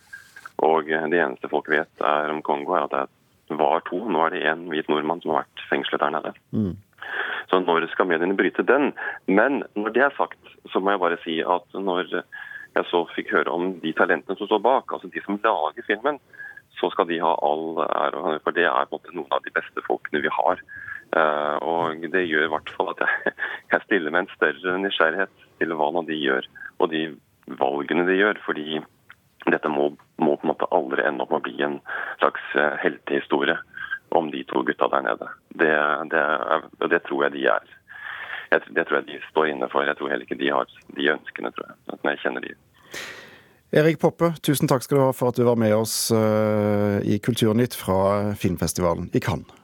Og 0.62 0.88
det 0.88 1.20
eneste 1.20 1.50
folk 1.52 1.70
vet 1.72 2.06
er 2.06 2.32
om 2.32 2.42
Kongo, 2.46 2.76
er 2.78 2.86
at 2.88 3.12
det 3.50 3.58
var 3.60 3.84
to. 3.90 4.00
Nå 4.10 4.26
er 4.26 4.34
det 4.34 4.46
én 4.48 4.68
hvit 4.72 4.90
nordmann 4.92 5.22
som 5.24 5.34
har 5.34 5.44
vært 5.44 5.64
fengslet 5.70 6.04
der 6.04 6.14
nede. 6.14 6.34
Mm. 6.52 6.76
Så 7.52 7.60
når 7.60 7.88
skal 7.92 8.08
mediene 8.08 8.38
bryte 8.38 8.64
den? 8.66 8.94
Men 9.28 9.64
når 9.76 9.96
det 9.96 10.06
er 10.06 10.16
sagt, 10.18 10.40
så 10.72 10.80
må 10.80 10.94
jeg 10.94 11.04
bare 11.04 11.20
si 11.24 11.40
at 11.42 11.76
når 11.76 12.14
jeg 12.14 12.88
så 12.90 13.04
fikk 13.14 13.34
høre 13.36 13.52
om 13.54 13.76
de 13.84 13.92
talentene 13.98 14.38
som 14.40 14.50
står 14.50 14.64
bak, 14.64 14.94
altså 14.94 15.12
de 15.12 15.22
som 15.26 15.40
lager 15.44 15.86
filmen, 15.86 16.18
så 16.80 16.90
skal 16.94 17.08
de 17.10 17.20
ha 17.22 17.36
all 17.46 17.84
ære. 17.86 18.40
For 18.46 18.56
det 18.56 18.66
er 18.70 18.90
på 18.90 18.98
en 18.98 19.02
måte 19.02 19.16
noen 19.18 19.36
av 19.36 19.44
de 19.46 19.54
beste 19.54 19.84
folkene 19.86 20.24
vi 20.24 20.32
har. 20.34 20.64
Eh, 21.14 21.58
og 21.62 22.08
det 22.16 22.26
gjør 22.26 22.48
i 22.48 22.54
hvert 22.56 22.72
fall 22.74 22.90
at 22.96 23.04
jeg, 23.04 23.36
jeg 23.76 23.86
stiller 23.86 24.16
med 24.16 24.26
en 24.26 24.34
større 24.34 24.80
nysgjerrighet 24.82 25.46
til 25.62 25.76
hva 25.78 25.92
de 26.08 26.18
gjør, 26.18 26.50
og 26.80 26.90
de 26.96 27.04
valgene 27.60 28.08
de 28.10 28.18
gjør. 28.18 28.42
Fordi 28.48 28.82
dette 29.54 29.72
må, 29.72 29.92
må 30.22 30.36
på 30.36 30.48
en 30.48 30.54
måte 30.54 30.70
aldri 30.76 31.06
ende 31.08 31.24
opp 31.24 31.34
med 31.34 31.42
å 31.42 31.46
bli 31.48 31.64
en 31.66 31.80
slags 32.20 32.44
eh, 32.58 32.76
heltehistorie 32.84 33.58
om 34.14 34.30
de 34.34 34.44
to 34.50 34.62
gutta 34.68 34.90
der 34.92 35.06
nede. 35.08 35.30
Det, 35.62 35.74
det, 36.12 36.26
det 36.92 37.02
tror 37.08 37.26
jeg 37.28 37.36
de 37.38 37.48
er. 37.56 37.72
Det 38.54 38.86
tror 38.86 39.00
jeg 39.00 39.08
de 39.08 39.20
står 39.32 39.50
inne 39.50 39.70
for. 39.72 39.86
Jeg 39.88 39.98
tror 39.98 40.12
heller 40.12 40.28
ikke 40.28 40.38
de 40.38 40.52
har 40.54 40.70
de 40.94 41.10
ønskene, 41.16 41.50
tror 41.56 41.72
jeg. 41.72 41.80
Når 41.96 42.12
jeg 42.12 42.22
kjenner 42.22 42.46
de. 42.46 42.54
Erik 43.74 43.98
Poppe, 43.98 44.36
tusen 44.46 44.70
takk 44.70 44.86
skal 44.86 45.00
du 45.00 45.04
ha 45.08 45.14
for 45.18 45.34
at 45.34 45.40
du 45.40 45.48
var 45.48 45.58
med 45.58 45.74
oss 45.74 45.96
eh, 46.14 47.00
i 47.10 47.18
Kulturnytt 47.18 47.74
fra 47.74 48.36
filmfestivalen 48.38 49.10
i 49.18 49.22
Cannes. 49.24 49.63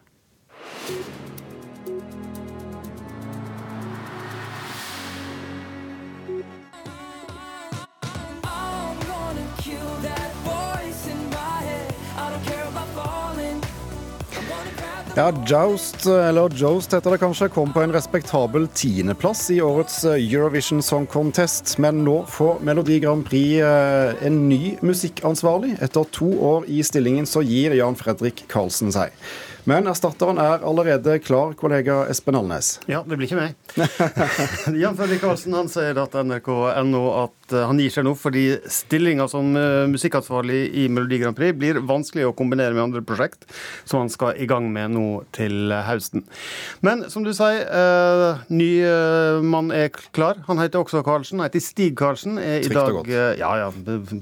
Ja, 15.20 15.34
Joust, 15.46 16.06
eller 16.06 16.50
Joust 16.56 16.94
heter 16.96 17.12
det 17.12 17.18
kanskje, 17.20 17.50
kom 17.52 17.74
på 17.76 17.82
en 17.84 17.92
respektabel 17.92 18.70
tiendeplass 18.72 19.50
i 19.52 19.58
årets 19.60 19.98
eh, 20.08 20.16
Eurovision 20.16 20.80
Song 20.80 21.04
Contest. 21.12 21.74
Men 21.84 22.06
nå 22.06 22.22
får 22.32 22.62
Melodi 22.64 23.02
Grand 23.04 23.26
Prix 23.28 23.60
eh, 23.60 24.14
en 24.24 24.38
ny 24.48 24.78
musikkansvarlig. 24.80 25.74
Etter 25.84 26.08
to 26.16 26.30
år 26.54 26.70
i 26.72 26.80
stillingen 26.88 27.28
så 27.28 27.44
gir 27.44 27.76
Jan 27.76 28.00
Fredrik 28.00 28.46
Karlsen 28.48 28.96
seg. 28.96 29.12
Men 29.70 29.86
erstatteren 29.86 30.40
er 30.42 30.64
allerede 30.66 31.20
klar, 31.22 31.52
kollega 31.58 32.00
Espen 32.10 32.38
Alnes. 32.40 32.80
Ja, 32.90 33.04
det 33.06 33.20
blir 33.20 33.28
ikke 33.28 33.38
meg. 33.38 33.58
Jan 34.82 34.96
Fredrik 34.98 35.22
Karlsen 35.22 35.54
han 35.54 35.70
sier 35.70 35.94
til 36.00 36.26
nrk.no 36.26 37.02
at 37.20 37.54
eh, 37.54 37.66
han 37.70 37.82
gir 37.82 37.94
seg 37.94 38.08
nå 38.08 38.16
fordi 38.18 38.46
stillinga 38.72 39.28
som 39.30 39.52
eh, 39.60 39.86
musikkansvarlig 39.92 40.64
i 40.82 40.88
Melodi 40.90 41.20
Grand 41.22 41.38
Prix 41.38 41.54
blir 41.60 41.82
vanskelig 41.86 42.26
å 42.30 42.34
kombinere 42.38 42.74
med 42.74 42.88
andre 42.88 43.04
prosjekt 43.06 43.46
som 43.84 44.02
han 44.02 44.10
skal 44.10 44.42
i 44.42 44.50
gang 44.50 44.72
med 44.74 44.96
nå 44.96 45.06
til 45.38 45.70
høsten. 45.86 46.26
Men 46.86 47.06
som 47.14 47.28
du 47.28 47.30
sier, 47.36 47.62
uh, 47.70 48.42
ny 48.50 48.72
mann 49.46 49.70
er 49.76 49.92
klar. 50.16 50.40
Han 50.48 50.62
heter 50.62 50.82
også 50.82 51.04
Karlsen. 51.06 51.40
Han 51.40 51.50
heter 51.50 51.62
Stig 51.64 51.98
Karlsen. 52.00 52.40
Er 52.42 52.64
i 52.64 52.74
dag, 52.74 52.94
godt. 52.96 53.10
ja, 53.12 53.52
ja, 53.62 53.70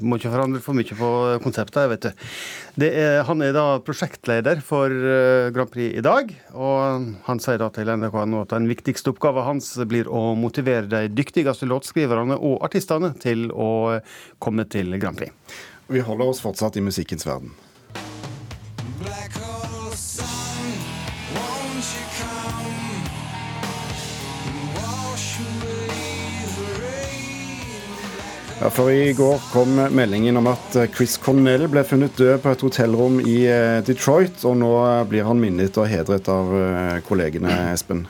må 0.01 0.20
ikke 0.20 0.34
forandre 0.34 0.63
for 0.63 0.75
mye 0.77 0.98
på 0.98 1.12
konseptet, 1.46 1.88
vet 1.94 2.10
du. 2.10 2.25
Er, 2.77 3.24
han 3.25 3.41
er 3.41 3.55
da 3.55 3.79
prosjektleder 3.81 4.60
for 4.62 4.93
uh, 4.93 5.50
Grand 5.53 5.72
Prix 5.74 5.96
i 5.98 6.03
dag. 6.05 6.29
Og 6.53 7.07
han 7.25 7.41
sier 7.41 7.57
da 7.57 7.72
til 7.74 7.89
NRK 7.89 8.19
nå 8.29 8.43
at 8.46 8.53
den 8.53 8.69
viktigste 8.69 9.15
oppgaven 9.15 9.48
hans 9.48 9.72
blir 9.89 10.05
å 10.05 10.36
motivere 10.38 10.86
de 10.91 11.07
dyktigste 11.10 11.69
låtskriverne 11.69 12.38
og 12.38 12.62
artistene 12.67 13.15
til 13.17 13.50
å 13.50 13.98
komme 14.43 14.67
til 14.69 14.93
Grand 15.01 15.17
Prix. 15.17 15.34
Vi 15.89 16.05
holder 16.05 16.29
oss 16.29 16.43
fortsatt 16.43 16.77
i 16.77 16.86
musikkens 16.86 17.25
verden. 17.25 17.55
Ja, 28.57 28.69
for 28.73 28.89
I 28.91 29.13
går 29.13 29.37
kom 29.53 29.75
meldingen 29.93 30.37
om 30.39 30.47
at 30.49 30.73
Chris 30.95 31.13
Cornell 31.21 31.67
ble 31.69 31.83
funnet 31.85 32.17
død 32.17 32.39
på 32.41 32.53
et 32.55 32.63
hotellrom 32.65 33.19
i 33.21 33.35
eh, 33.45 33.83
Detroit. 33.85 34.41
og 34.49 34.55
Nå 34.57 34.71
blir 35.11 35.27
han 35.27 35.37
minnet 35.37 35.77
og 35.77 35.85
hedret 35.91 36.25
av 36.33 36.49
eh, 36.57 36.95
kollegene, 37.05 37.53
Espen. 37.75 38.07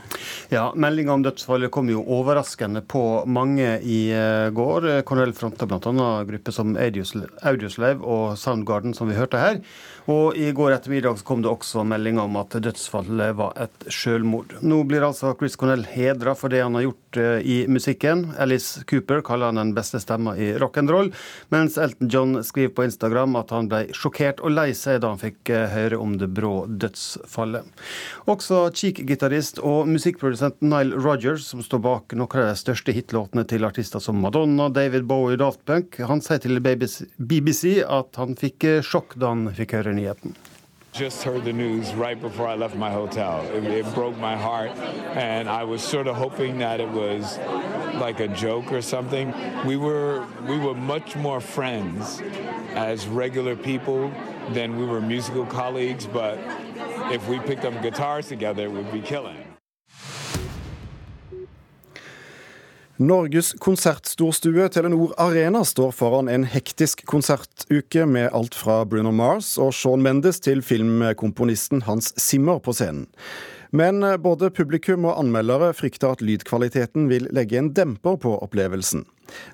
Ja, 0.47 0.69
Meldinga 0.71 1.17
om 1.17 1.25
dødsfallet 1.25 1.73
kom 1.75 1.91
jo 1.91 2.05
overraskende 2.15 2.79
på 2.79 3.03
mange 3.27 3.73
i 3.83 4.05
eh, 4.15 4.47
går. 4.55 4.87
Cornell 5.09 5.35
fronta 5.35 5.67
bl.a. 5.67 6.07
grupper 6.31 6.55
som 6.55 6.77
Audioslave 6.79 7.99
og 7.99 8.39
Soundgarden, 8.39 8.95
som 8.95 9.11
vi 9.11 9.19
hørte 9.19 9.43
her. 9.43 9.59
Og 10.07 10.37
I 10.39 10.51
går 10.55 10.71
ettermiddag 10.71 11.19
kom 11.27 11.41
det 11.43 11.51
også 11.51 11.83
meldinger 11.83 12.29
om 12.29 12.37
at 12.39 12.55
dødsfallet 12.63 13.35
var 13.35 13.57
et 13.59 13.87
selvmord. 13.91 14.53
Nå 14.63 14.79
blir 14.87 15.03
altså 15.03 15.33
Chris 15.35 15.57
Cornell 15.59 15.83
hedra 15.91 16.31
for 16.37 16.53
det 16.53 16.61
han 16.63 16.77
har 16.79 16.85
gjort 16.87 17.19
i 17.43 17.57
musikken. 17.67 18.33
Alice 18.39 18.83
Cooper 18.87 19.21
kaller 19.25 19.51
han 19.51 19.59
den 19.59 19.73
beste 19.75 19.99
stemma 19.99 20.35
i 20.39 20.53
rock'n'roll, 20.59 21.11
mens 21.53 21.77
Elton 21.77 22.09
John 22.13 22.43
skriver 22.43 22.73
på 22.77 22.85
Instagram 22.87 23.35
at 23.39 23.51
han 23.51 23.67
ble 23.71 23.81
sjokkert 23.95 24.39
og 24.45 24.53
lei 24.53 24.69
seg 24.77 25.01
da 25.03 25.11
han 25.11 25.21
fikk 25.21 25.51
eh, 25.51 25.67
høre 25.73 25.99
om 25.99 26.15
det 26.19 26.29
brå 26.37 26.53
dødsfallet. 26.69 27.67
Også 28.31 28.61
Cheek-gitarist 28.71 29.59
og 29.59 29.89
musikkprodusent 29.91 30.63
Nile 30.63 30.95
Rogers, 30.95 31.49
som 31.51 31.63
står 31.65 31.83
bak 31.83 32.15
noen 32.17 32.39
av 32.43 32.53
de 32.53 32.55
største 32.59 32.95
hitlåtene 32.95 33.43
til 33.49 33.67
artister 33.67 34.03
som 34.03 34.19
Madonna, 34.23 34.69
David 34.73 35.07
Bowie 35.09 35.35
og 35.35 35.43
Daft 35.43 35.65
Punk, 35.67 35.99
han 35.99 36.23
sier 36.23 36.41
til 36.43 36.61
BBC 36.63 37.81
at 37.83 38.21
han 38.21 38.37
fikk 38.39 38.67
eh, 38.67 38.79
sjokk 38.85 39.17
da 39.19 39.33
han 39.33 39.47
fikk 39.57 39.77
høre 39.79 39.96
nyheten. 39.97 40.35
just 40.93 41.21
heard 41.23 41.43
the 41.43 41.53
news 41.53 41.93
right 41.93 42.19
before 42.19 42.47
I 42.47 42.55
left 42.55 42.75
my 42.75 42.91
hotel. 42.91 43.41
It, 43.53 43.63
it, 43.65 43.93
broke 43.93 44.17
my 44.17 44.35
heart, 44.35 44.71
and 45.15 45.47
I 45.47 45.63
was 45.63 45.83
sort 45.83 46.07
of 46.07 46.15
hoping 46.15 46.57
that 46.59 46.79
it 46.79 46.89
was 46.89 47.37
like 47.99 48.19
a 48.19 48.27
joke 48.27 48.71
or 48.71 48.81
something. 48.81 49.33
We 49.65 49.77
were 49.77 50.25
we 50.47 50.57
were 50.57 50.73
much 50.73 51.15
more 51.15 51.39
friends 51.39 52.21
as 52.73 53.07
regular 53.07 53.55
people 53.55 54.11
than 54.51 54.77
we 54.77 54.85
were 54.85 55.01
musical 55.01 55.45
colleagues. 55.45 56.05
But 56.07 56.39
if 57.11 57.27
we 57.27 57.39
picked 57.39 57.65
up 57.65 57.81
guitars 57.81 58.27
together, 58.27 58.63
it 58.63 58.71
would 58.71 58.91
be 58.91 59.01
killing. 59.01 59.46
Norges 62.97 63.53
konsertstorstue 63.53 64.69
Telenor 64.73 65.11
Arena 65.21 65.59
står 65.65 65.91
foran 65.93 66.29
en 66.33 66.47
hektisk 66.49 67.03
konsertuke 67.05 68.07
med 68.09 68.31
alt 68.33 68.55
fra 68.57 68.79
Bruno 68.89 69.11
Mars 69.13 69.51
og 69.61 69.69
Sean 69.77 70.01
Mendes 70.01 70.41
til 70.41 70.63
filmkomponisten 70.65 71.83
Hans 71.85 72.09
Zimmer 72.17 72.57
på 72.57 72.73
scenen. 72.73 73.05
Men 73.69 74.01
både 74.23 74.49
publikum 74.49 75.05
og 75.05 75.19
anmeldere 75.21 75.75
frykter 75.77 76.15
at 76.15 76.23
lydkvaliteten 76.25 77.05
vil 77.11 77.29
legge 77.37 77.59
en 77.61 77.69
demper 77.77 78.17
på 78.17 78.33
opplevelsen. 78.41 79.05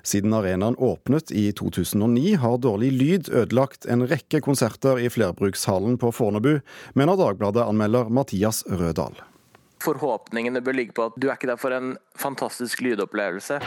Siden 0.06 0.32
arenaen 0.32 0.78
åpnet 0.80 1.28
i 1.28 1.50
2009 1.52 2.38
har 2.40 2.56
dårlig 2.64 2.94
lyd 2.96 3.28
ødelagt 3.28 3.84
en 3.84 4.06
rekke 4.08 4.40
konserter 4.40 5.04
i 5.04 5.12
flerbrukshallen 5.12 6.00
på 6.00 6.14
Fornebu, 6.16 6.62
mener 6.96 7.20
Dagbladet-anmelder 7.20 8.08
Mathias 8.08 8.64
Rødahl 8.72 9.20
forhåpningene 9.84 10.62
bør 10.64 10.78
ligge 10.80 10.96
på 10.96 11.08
at 11.10 11.18
du 11.20 11.28
er 11.28 11.36
ikke 11.36 11.50
der 11.52 11.60
for 11.60 11.74
en 11.76 11.94
fantastisk 12.18 12.80
lydopplevelse. 12.84 13.60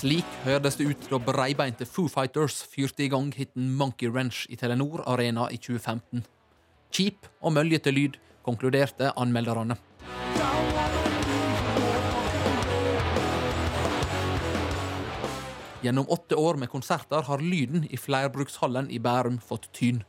Slik 0.00 0.24
høres 0.46 0.78
det 0.80 0.86
ut 0.88 1.08
da 1.10 1.18
breibeinte 1.20 1.84
Foo 1.84 2.08
Fighters 2.08 2.62
fyrte 2.72 3.04
i 3.04 3.10
gang 3.12 3.28
hiten 3.36 3.74
Monkey 3.76 4.08
Ranch 4.08 4.46
i 4.48 4.56
Telenor 4.56 5.02
Arena 5.04 5.50
i 5.52 5.58
2015. 5.60 6.24
Kjip 6.90 7.28
og 7.44 7.52
møljete 7.58 7.92
lyd, 7.92 8.16
konkluderte 8.46 9.12
anmelderne. 9.20 9.76
Gjennom 15.80 16.08
åtte 16.08 16.36
år 16.36 16.58
med 16.60 16.68
konserter 16.68 17.22
har 17.24 17.40
lyden 17.40 17.86
i 17.88 17.96
flerbrukshallen 17.96 18.90
i 18.92 18.98
Bærum 19.00 19.38
fått 19.40 19.70
tyn. 19.72 20.02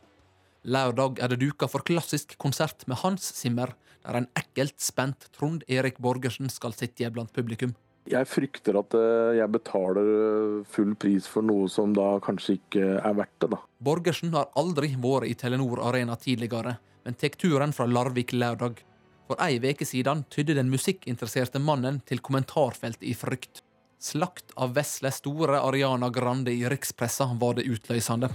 Lørdag 0.67 1.21
er 1.23 1.31
det 1.31 1.39
duka 1.39 1.69
for 1.71 1.85
klassisk 1.87 2.35
konsert 2.37 2.83
med 2.91 2.99
Hans 2.99 3.29
Zimmer, 3.37 3.71
der 4.03 4.19
en 4.19 4.27
ekkelt 4.35 4.75
spent 4.83 5.29
Trond 5.37 5.63
Erik 5.71 6.01
Borgersen 6.03 6.51
skal 6.51 6.75
sitte 6.75 7.07
blant 7.15 7.31
publikum. 7.31 7.71
Jeg 8.11 8.27
frykter 8.27 8.81
at 8.81 8.97
eh, 8.97 9.37
jeg 9.37 9.53
betaler 9.53 10.11
eh, 10.11 10.59
full 10.67 10.91
pris 10.99 11.29
for 11.29 11.45
noe 11.45 11.71
som 11.71 11.95
da 11.95 12.17
kanskje 12.25 12.57
ikke 12.57 12.85
er 12.97 13.15
verdt 13.15 13.37
det, 13.39 13.51
da. 13.55 13.63
Borgersen 13.79 14.35
har 14.35 14.51
aldri 14.59 14.91
vært 14.99 15.31
i 15.31 15.35
Telenor 15.39 15.85
Arena 15.87 16.19
tidligere, 16.19 16.75
men 17.05 17.15
tek 17.15 17.39
turen 17.39 17.71
fra 17.71 17.87
Larvik 17.87 18.35
lørdag. 18.35 18.81
For 19.29 19.39
ei 19.39 19.61
veke 19.63 19.87
siden 19.87 20.25
tydde 20.33 20.59
den 20.59 20.73
musikkinteresserte 20.73 21.63
mannen 21.63 22.01
til 22.03 22.19
kommentarfeltet 22.19 23.07
i 23.07 23.15
frykt. 23.15 23.63
Slakt 24.01 24.51
av 24.55 24.71
vesle 24.73 25.11
store 25.13 25.59
Ariana 25.61 26.09
Grande 26.09 26.49
i 26.51 26.63
rikspressa 26.65 27.27
var 27.37 27.59
det 27.59 27.67
utløsende. 27.69 28.31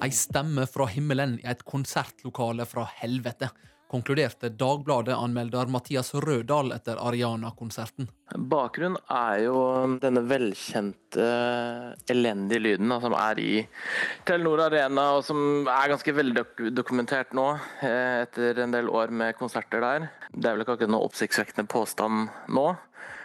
Ei 0.00 0.12
stemme 0.14 0.68
fra 0.70 0.86
himmelen 0.94 1.34
i 1.42 1.48
et 1.50 1.66
konsertlokale 1.66 2.68
fra 2.70 2.86
helvete 3.00 3.50
konkluderte 3.90 4.52
Dagbladet-anmelder 4.54 5.70
Mathias 5.72 6.12
Rødahl 6.14 6.70
etter 6.76 7.00
Ariana-konserten. 7.02 8.08
Bakgrunnen 8.30 8.98
er 9.10 9.40
jo 9.42 9.56
denne 10.02 10.22
velkjente 10.30 11.26
elendige 12.10 12.62
lyden 12.62 12.92
da, 12.92 13.00
som 13.02 13.16
er 13.18 13.40
i 13.42 13.54
Telenor 14.28 14.62
Arena, 14.68 15.08
og 15.18 15.24
som 15.26 15.66
er 15.66 15.90
ganske 15.90 16.14
veldokumentert 16.14 17.34
nå, 17.36 17.48
eh, 17.82 18.22
etter 18.22 18.62
en 18.62 18.76
del 18.76 18.90
år 18.90 19.10
med 19.10 19.38
konserter 19.38 19.82
der. 19.82 20.10
Det 20.30 20.46
er 20.46 20.54
vel 20.54 20.64
ikke 20.64 20.78
akkurat 20.78 20.94
noen 20.94 21.08
oppsiktsvekkende 21.10 21.66
påstand 21.70 22.30
nå, 22.54 22.68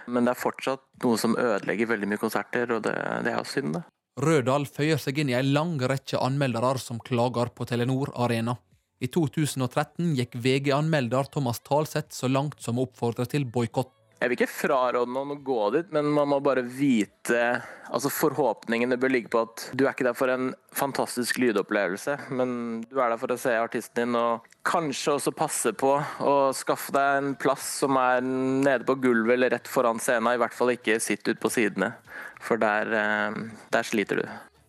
men 0.10 0.26
det 0.26 0.34
er 0.34 0.42
fortsatt 0.42 0.86
noe 1.04 1.22
som 1.22 1.38
ødelegger 1.38 1.94
veldig 1.94 2.10
mye 2.10 2.22
konserter, 2.22 2.74
og 2.74 2.86
det, 2.88 2.96
det 3.26 3.34
er 3.34 3.42
jo 3.42 3.52
synd, 3.54 3.78
det. 3.78 3.86
Rødahl 4.16 4.64
føyer 4.64 5.00
seg 5.02 5.18
inn 5.20 5.34
i 5.34 5.36
ei 5.36 5.44
lang 5.44 5.76
rekke 5.76 6.22
anmeldere 6.24 6.80
som 6.80 7.02
klager 7.04 7.52
på 7.52 7.68
Telenor 7.68 8.14
Arena. 8.16 8.56
I 9.04 9.10
2013 9.12 10.14
gikk 10.16 10.38
VG-anmelder 10.40 11.28
Thomas 11.34 11.60
Talseth 11.60 12.16
så 12.16 12.30
langt 12.32 12.62
som 12.64 12.80
å 12.80 12.86
oppfordre 12.88 13.28
til 13.28 13.44
boikott. 13.44 13.92
Jeg 14.16 14.32
vil 14.32 14.38
ikke 14.40 14.48
fraråde 14.48 15.12
noen 15.12 15.34
å 15.34 15.42
gå 15.44 15.64
dit, 15.76 15.90
men 15.92 16.08
man 16.16 16.30
må 16.32 16.38
bare 16.44 16.64
vite 16.64 17.42
Altså 17.86 18.10
Forhåpningene 18.10 18.96
bør 18.98 19.12
ligge 19.14 19.30
på 19.30 19.42
at 19.46 19.66
du 19.78 19.84
er 19.84 19.92
ikke 19.92 20.08
der 20.08 20.16
for 20.18 20.32
en 20.34 20.48
fantastisk 20.74 21.38
lydopplevelse, 21.44 22.16
men 22.34 22.56
du 22.88 22.96
er 22.98 23.12
der 23.12 23.20
for 23.22 23.30
å 23.30 23.38
se 23.38 23.54
artisten 23.60 24.00
din, 24.00 24.18
og 24.18 24.48
kanskje 24.66 25.20
også 25.20 25.36
passe 25.38 25.76
på 25.78 25.92
å 26.26 26.34
skaffe 26.58 26.96
deg 26.96 27.20
en 27.20 27.36
plass 27.38 27.68
som 27.84 28.00
er 28.02 28.26
nede 28.26 28.88
på 28.88 28.98
gulvet 29.04 29.36
eller 29.36 29.54
rett 29.54 29.70
foran 29.70 30.02
scenen. 30.02 30.32
I 30.34 30.42
hvert 30.42 30.58
fall 30.58 30.74
ikke 30.74 30.98
sitt 31.04 31.28
ut 31.30 31.44
på 31.44 31.54
sidene, 31.54 31.94
for 32.42 32.58
der, 32.58 32.90
eh, 32.90 33.40
der 33.76 33.86
sliter 33.86 34.24
du. 34.24 34.26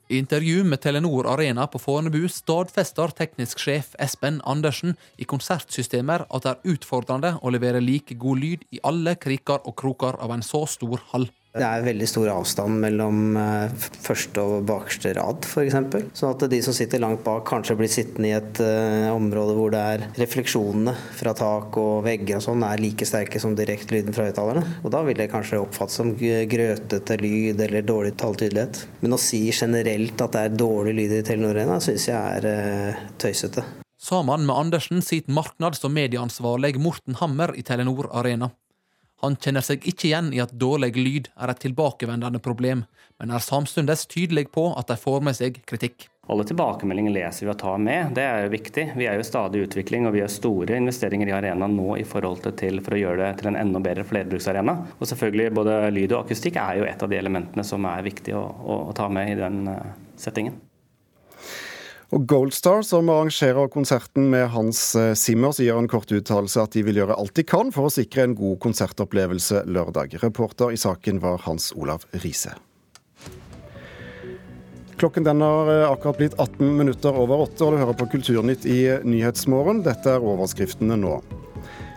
I 0.08 0.18
intervju 0.18 0.64
med 0.64 0.78
Telenor 0.80 1.26
Arena 1.26 1.64
på 1.66 1.80
Fornebu 1.82 2.28
stadfester 2.30 3.10
teknisk 3.10 3.58
sjef 3.58 3.96
Espen 3.98 4.36
Andersen 4.46 4.94
i 5.18 5.26
konsertsystemer 5.26 6.22
at 6.30 6.44
det 6.44 6.52
er 6.52 6.76
utfordrende 6.76 7.32
å 7.42 7.50
levere 7.50 7.80
like 7.82 8.14
god 8.14 8.38
lyd 8.38 8.62
i 8.70 8.78
alle 8.86 9.16
kriker 9.18 9.66
og 9.66 9.74
kroker 9.82 10.20
av 10.22 10.30
en 10.30 10.46
så 10.46 10.62
stor 10.70 11.02
hall. 11.10 11.26
Det 11.56 11.64
er 11.64 11.84
veldig 11.86 12.06
stor 12.08 12.30
avstand 12.34 12.80
mellom 12.82 13.36
eh, 13.40 13.86
første 14.04 14.42
og 14.42 14.66
bakerste 14.68 15.14
rad, 15.16 15.46
f.eks. 15.48 15.76
Sånn 16.18 16.34
at 16.34 16.44
de 16.52 16.58
som 16.64 16.76
sitter 16.76 17.00
langt 17.02 17.22
bak, 17.24 17.46
kanskje 17.48 17.78
blir 17.78 17.90
sittende 17.92 18.28
i 18.28 18.34
et 18.36 18.60
uh, 18.60 19.14
område 19.14 19.54
hvor 19.56 19.72
det 19.72 19.80
er 19.94 20.04
refleksjonene 20.20 20.92
fra 21.16 21.32
tak 21.36 21.78
og 21.80 22.04
vegger 22.06 22.38
og 22.38 22.44
sånn 22.44 22.66
er 22.66 22.82
like 22.82 23.08
sterke 23.08 23.40
som 23.42 23.56
direktelyden 23.56 24.16
fra 24.16 24.28
høyttalerne. 24.28 24.64
Og 24.84 24.92
da 24.92 25.00
vil 25.06 25.16
det 25.18 25.30
kanskje 25.32 25.62
oppfattes 25.62 25.96
som 26.00 26.12
grøtete 26.16 27.18
lyd 27.22 27.62
eller 27.68 27.86
dårlig 27.86 28.12
talltydelighet. 28.20 28.84
Men 29.00 29.16
å 29.16 29.20
si 29.20 29.46
generelt 29.48 30.20
at 30.20 30.36
det 30.36 30.44
er 30.44 30.60
dårlig 30.60 30.96
lyd 31.00 31.18
i 31.20 31.24
Telenor 31.26 31.56
Arena, 31.56 31.80
syns 31.82 32.08
jeg 32.10 32.40
er 32.40 32.50
uh, 32.52 33.02
tøysete. 33.22 33.64
Sammen 34.06 34.44
med 34.46 34.56
Andersen 34.56 35.00
sitter 35.02 35.32
marknads- 35.32 35.82
og 35.84 35.90
medieansvarlig 35.96 36.76
Morten 36.78 37.16
Hammer 37.16 37.56
i 37.56 37.64
Telenor 37.64 38.10
Arena. 38.12 38.52
Han 39.24 39.38
kjenner 39.40 39.64
seg 39.64 39.86
ikke 39.88 40.10
igjen 40.10 40.32
i 40.36 40.42
at 40.44 40.52
dårlig 40.52 40.92
lyd 40.98 41.30
er 41.40 41.52
et 41.52 41.62
tilbakevendende 41.64 42.42
problem, 42.44 42.84
men 43.16 43.32
er 43.32 43.40
samtidig 43.44 43.96
tydelig 44.12 44.50
på 44.52 44.68
at 44.76 44.90
de 44.90 44.98
får 45.00 45.24
med 45.24 45.38
seg 45.38 45.62
kritikk. 45.68 46.10
Alle 46.28 46.44
tilbakemeldinger 46.44 47.14
leser 47.14 47.46
vi 47.46 47.52
og 47.52 47.58
tar 47.60 47.78
med, 47.78 48.10
det 48.18 48.24
er 48.26 48.44
jo 48.44 48.52
viktig. 48.56 48.88
Vi 48.98 49.06
er 49.06 49.14
jo 49.14 49.26
stadig 49.26 49.60
i 49.60 49.66
utvikling, 49.68 50.08
og 50.08 50.16
vi 50.16 50.24
har 50.24 50.32
store 50.32 50.74
investeringer 50.80 51.30
i 51.30 51.36
arenaen 51.36 51.76
nå 51.78 51.94
i 52.00 52.06
forhold 52.08 52.42
til 52.58 52.80
for 52.82 52.96
å 52.96 52.98
gjøre 52.98 53.20
det 53.22 53.40
til 53.40 53.52
en 53.52 53.58
enda 53.60 53.82
bedre 53.82 54.04
flerbruksarena. 54.08 54.74
Og 54.98 55.06
selvfølgelig 55.06 55.54
både 55.54 55.78
lyd 55.94 56.16
og 56.16 56.24
akustikk 56.24 56.58
er 56.58 56.80
jo 56.80 56.88
et 56.90 57.02
av 57.06 57.12
de 57.12 57.20
elementene 57.20 57.64
som 57.66 57.86
er 57.86 58.02
viktig 58.08 58.34
å, 58.34 58.42
å, 58.42 58.80
ta 58.96 59.06
med 59.12 59.36
i 59.36 59.38
den 59.38 59.70
uh, 59.70 59.94
settingen. 60.18 60.58
Og 62.14 62.22
Goldstar, 62.30 62.84
som 62.86 63.08
arrangerer 63.10 63.66
konserten 63.72 64.28
med 64.30 64.46
Hans 64.54 64.94
eh, 64.94 65.14
Zimmer, 65.18 65.50
sier 65.56 65.74
en 65.74 65.88
kort 65.90 66.12
uttalelse 66.14 66.62
at 66.62 66.76
de 66.76 66.84
vil 66.86 67.00
gjøre 67.00 67.16
alt 67.18 67.34
de 67.34 67.42
kan 67.42 67.72
for 67.74 67.88
å 67.88 67.90
sikre 67.90 68.28
en 68.28 68.36
god 68.38 68.60
konsertopplevelse 68.62 69.64
lørdag. 69.66 70.14
Reporter 70.22 70.70
i 70.70 70.78
saken 70.78 71.18
var 71.24 71.42
Hans 71.48 71.72
Olav 71.74 72.06
Riise. 72.22 72.54
Klokken 75.02 75.26
den 75.26 75.42
har 75.42 75.72
eh, 75.72 75.88
akkurat 75.90 76.22
blitt 76.22 76.38
18 76.38 76.78
minutter 76.78 77.18
over 77.18 77.42
åtte, 77.48 77.66
og 77.66 77.74
du 77.74 77.82
hører 77.82 77.98
på 77.98 78.08
Kulturnytt 78.14 78.70
i 78.70 78.80
Nyhetsmorgen. 79.02 79.82
Dette 79.88 80.14
er 80.14 80.30
overskriftene 80.30 80.94
nå. 81.02 81.18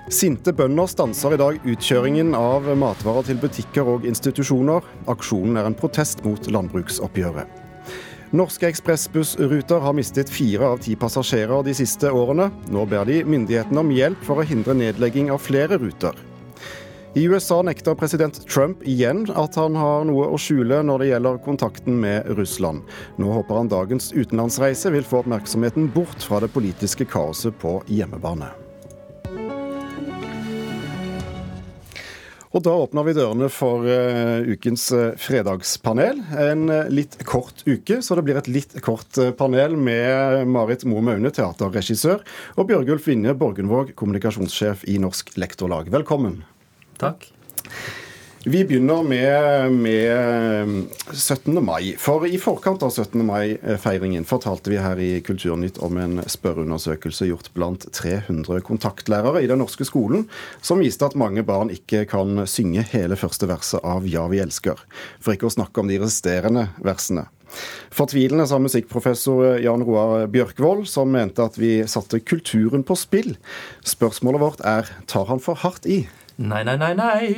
Sinte 0.09 0.55
bønder 0.57 0.89
stanser 0.89 1.37
i 1.37 1.41
dag 1.45 1.61
utkjøringen 1.69 2.33
av 2.33 2.65
matvarer 2.81 3.29
til 3.29 3.37
butikker 3.45 3.93
og 3.93 4.09
institusjoner. 4.09 4.81
Aksjonen 5.13 5.61
er 5.61 5.69
en 5.69 5.77
protest 5.77 6.25
mot 6.25 6.49
landbruksoppgjøret. 6.49 7.68
Norske 8.29 8.67
ekspressbussruter 8.69 9.79
har 9.81 9.93
mistet 9.97 10.29
fire 10.29 10.67
av 10.75 10.83
ti 10.85 10.93
passasjerer 10.95 11.63
de 11.65 11.73
siste 11.73 12.11
årene. 12.13 12.51
Nå 12.69 12.83
ber 12.85 13.09
de 13.09 13.23
myndighetene 13.25 13.81
om 13.81 13.89
hjelp 13.89 14.21
for 14.27 14.37
å 14.37 14.45
hindre 14.45 14.75
nedlegging 14.77 15.31
av 15.33 15.41
flere 15.41 15.79
ruter. 15.81 16.13
I 17.17 17.23
USA 17.25 17.63
nekter 17.65 17.97
president 17.97 18.37
Trump 18.45 18.85
igjen 18.85 19.25
at 19.33 19.57
han 19.57 19.73
har 19.73 20.05
noe 20.05 20.29
å 20.29 20.37
skjule 20.37 20.83
når 20.85 21.01
det 21.01 21.09
gjelder 21.09 21.41
kontakten 21.41 21.97
med 22.05 22.29
Russland. 22.37 22.85
Nå 23.17 23.33
håper 23.33 23.63
han 23.63 23.73
dagens 23.73 24.13
utenlandsreise 24.13 24.93
vil 24.93 25.09
få 25.09 25.23
oppmerksomheten 25.23 25.89
bort 25.97 26.21
fra 26.21 26.45
det 26.45 26.53
politiske 26.53 27.09
kaoset 27.09 27.57
på 27.57 27.79
hjemmebane. 27.89 28.53
Og 32.49 32.63
Da 32.65 32.73
åpner 32.73 33.05
vi 33.05 33.13
dørene 33.13 33.49
for 33.53 33.85
uh, 33.85 34.41
ukens 34.49 34.87
uh, 34.95 35.13
fredagspanel. 35.21 36.23
En 36.33 36.65
uh, 36.71 36.89
litt 36.89 37.19
kort 37.29 37.61
uke, 37.67 37.99
så 38.01 38.17
det 38.17 38.25
blir 38.25 38.39
et 38.41 38.49
litt 38.49 38.73
kort 38.85 39.21
panel 39.37 39.77
med 39.77 40.49
Marit 40.49 40.87
Moe 40.89 41.05
Maune, 41.05 41.29
teaterregissør, 41.35 42.25
og 42.57 42.69
Bjørgulf 42.71 43.05
Vinje 43.11 43.37
Borgenvåg, 43.37 43.93
kommunikasjonssjef 43.99 44.87
i 44.89 44.97
Norsk 45.01 45.35
Lektorlag. 45.37 45.93
Velkommen. 45.93 46.41
Takk. 46.97 47.29
Vi 48.49 48.65
begynner 48.65 49.03
med, 49.03 49.71
med, 49.71 50.85
17. 51.11 51.65
mai. 51.65 51.93
For 52.01 52.23
i 52.25 52.39
forkant 52.41 52.81
av 52.81 52.89
17. 52.89 53.21
mai-feiringen 53.21 54.23
fortalte 54.25 54.71
vi 54.73 54.79
her 54.81 54.97
i 54.97 55.09
Kulturnytt 55.21 55.77
om 55.85 55.99
en 56.01 56.23
spørreundersøkelse 56.25 57.27
gjort 57.29 57.51
blant 57.53 57.85
300 57.93 58.63
kontaktlærere 58.65 59.43
i 59.45 59.49
den 59.51 59.61
norske 59.61 59.85
skolen, 59.85 60.25
som 60.65 60.81
viste 60.81 61.05
at 61.05 61.13
mange 61.13 61.43
barn 61.45 61.69
ikke 61.69 62.07
kan 62.09 62.41
synge 62.49 62.87
hele 62.89 63.19
første 63.21 63.45
verset 63.51 63.85
av 63.85 64.07
Ja, 64.09 64.25
vi 64.33 64.41
elsker. 64.41 64.81
For 65.21 65.37
ikke 65.37 65.51
å 65.51 65.53
snakke 65.53 65.83
om 65.83 65.91
de 65.91 65.99
resterende 66.01 66.71
versene. 66.81 67.27
Fortvilende 67.93 68.47
sa 68.49 68.57
musikkprofessor 68.61 69.59
Jan 69.61 69.85
Roar 69.85 70.25
Bjørkvold, 70.33 70.87
som 70.89 71.13
mente 71.13 71.45
at 71.45 71.61
vi 71.61 71.83
satte 71.85 72.17
kulturen 72.25 72.81
på 72.81 72.97
spill. 72.97 73.35
Spørsmålet 73.85 74.41
vårt 74.41 74.65
er 74.65 74.89
tar 75.05 75.29
han 75.29 75.43
for 75.43 75.61
hardt 75.61 75.85
i? 75.85 76.07
Nei, 76.39 76.63
nei, 76.63 76.77
nei, 76.79 76.93
nei. 76.95 77.29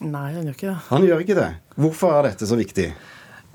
Nei, 0.00 0.28
han 0.32 0.46
gjør 0.46 0.54
ikke 0.54 0.70
det. 0.70 0.76
Han 0.88 1.04
gjør 1.04 1.24
ikke 1.24 1.36
det. 1.36 1.48
Hvorfor 1.76 2.14
er 2.16 2.30
dette 2.30 2.46
så 2.48 2.56
viktig? 2.56 2.86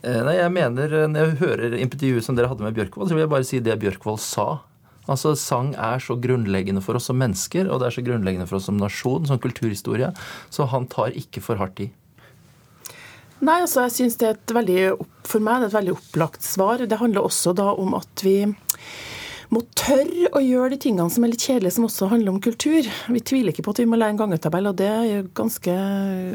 Eh, 0.04 0.20
nei, 0.28 0.36
jeg 0.38 0.52
mener, 0.54 0.94
eh, 0.94 1.08
Når 1.10 1.26
jeg 1.26 1.40
hører 1.40 1.78
intervjuet 1.80 2.24
som 2.24 2.38
dere 2.38 2.52
hadde 2.52 2.62
med 2.62 2.76
Bjørkvold, 2.78 3.10
så 3.10 3.16
vil 3.16 3.24
jeg 3.24 3.32
bare 3.32 3.48
si 3.48 3.60
det 3.64 3.80
Bjørkvold 3.82 4.20
sa. 4.22 4.62
Altså, 5.10 5.34
Sang 5.36 5.74
er 5.76 5.98
så 6.00 6.16
grunnleggende 6.16 6.84
for 6.84 6.96
oss 6.96 7.10
som 7.10 7.18
mennesker, 7.18 7.68
og 7.72 7.82
det 7.82 7.88
er 7.88 7.98
så 7.98 8.06
grunnleggende 8.06 8.48
for 8.48 8.60
oss 8.60 8.70
som 8.70 8.78
nasjon, 8.78 9.26
som 9.28 9.42
kulturhistorie, 9.42 10.14
så 10.54 10.68
han 10.70 10.86
tar 10.88 11.18
ikke 11.18 11.42
for 11.42 11.60
hardt 11.60 11.82
i. 11.84 11.90
Nei, 13.44 13.58
altså 13.66 13.88
jeg 13.88 13.96
synes 13.98 14.20
det 14.22 14.28
er 14.28 14.38
et 14.38 14.54
veldig, 14.56 15.08
For 15.28 15.44
meg 15.44 15.60
det 15.60 15.66
er 15.66 15.72
et 15.72 15.80
veldig 15.80 15.98
opplagt 15.98 16.46
svar. 16.46 16.86
Det 16.86 17.00
handler 17.02 17.26
også 17.26 17.56
da 17.58 17.74
om 17.74 17.96
at 17.98 18.24
vi 18.24 18.38
må 19.54 19.62
tørre 19.78 20.30
å 20.34 20.42
gjøre 20.42 20.74
de 20.74 20.80
tingene 20.86 21.12
som 21.14 21.26
er 21.26 21.32
litt 21.34 21.44
kjedelige, 21.44 21.76
som 21.76 21.86
også 21.88 22.10
handler 22.12 22.34
om 22.34 22.40
kultur. 22.44 22.88
Vi 23.14 23.22
tviler 23.26 23.54
ikke 23.54 23.66
på 23.66 23.74
at 23.76 23.82
vi 23.84 23.88
må 23.90 24.00
lære 24.00 24.16
en 24.16 24.22
gangetabell, 24.24 24.70
og 24.72 24.78
det 24.80 24.88
er 24.90 25.06
jo 25.10 25.20
ganske 25.38 25.76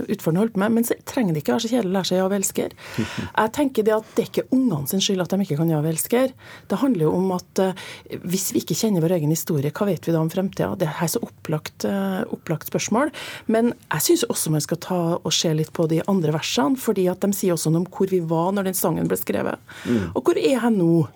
utfordrende 0.07 0.40
å 0.40 0.44
holde 0.44 0.54
på 0.54 0.62
med. 0.62 0.74
Men 0.76 0.87
så 0.87 0.96
trenger 1.09 1.35
det 1.35 1.42
ikke 1.42 1.54
være 1.57 1.64
så 1.64 1.72
kjedelig 1.72 1.90
å 1.90 1.96
lære 1.96 2.11
seg 2.11 2.20
ja 2.20 2.28
og 2.28 2.37
elsker. 2.38 2.76
Jeg 3.40 3.54
tenker 3.59 3.87
det 3.88 3.94
at 3.96 4.12
det 4.14 4.24
er 4.24 4.31
ikke 4.31 4.46
ungene 4.54 4.90
sin 4.90 5.04
skyld 5.04 5.24
at 5.24 5.35
de 5.35 5.46
ikke 5.46 5.59
kan 5.61 5.72
ja 5.72 5.81
og 5.81 5.90
elsker. 5.90 6.35
Det 6.70 6.81
handler 6.83 7.07
jo 7.09 7.14
om 7.18 7.35
at 7.38 7.62
uh, 7.64 7.85
hvis 8.28 8.48
vi 8.54 8.64
ikke 8.64 8.78
kjenner 8.78 9.04
vår 9.04 9.16
egen 9.18 9.35
historie, 9.35 9.74
hva 9.74 9.88
vet 9.90 10.09
vi 10.09 10.14
da 10.14 10.22
om 10.22 10.33
fremtida? 10.33 10.72
Det 10.78 10.90
er 10.90 11.12
så 11.12 11.22
opplagt, 11.24 11.88
uh, 11.88 12.22
opplagt 12.35 12.70
spørsmål. 12.70 13.12
Men 13.50 13.72
jeg 13.88 14.07
syns 14.09 14.26
også 14.28 14.54
man 14.54 14.64
skal 14.64 14.83
ta 14.85 15.00
og 15.18 15.33
se 15.35 15.52
litt 15.57 15.72
på 15.76 15.88
de 15.90 16.02
andre 16.11 16.35
versene, 16.37 16.78
fordi 16.78 17.09
at 17.11 17.24
de 17.24 17.33
sier 17.37 17.57
også 17.57 17.72
noe 17.72 17.87
om 17.87 17.90
hvor 17.92 18.11
vi 18.11 18.22
var 18.24 18.52
når 18.54 18.70
den 18.70 18.78
sangen 18.78 19.09
ble 19.11 19.18
skrevet. 19.20 19.62
Mm. 19.87 20.12
Og 20.14 20.22
hvor 20.26 20.38
er 20.38 20.54
jeg 20.54 20.76
nå? 20.76 21.07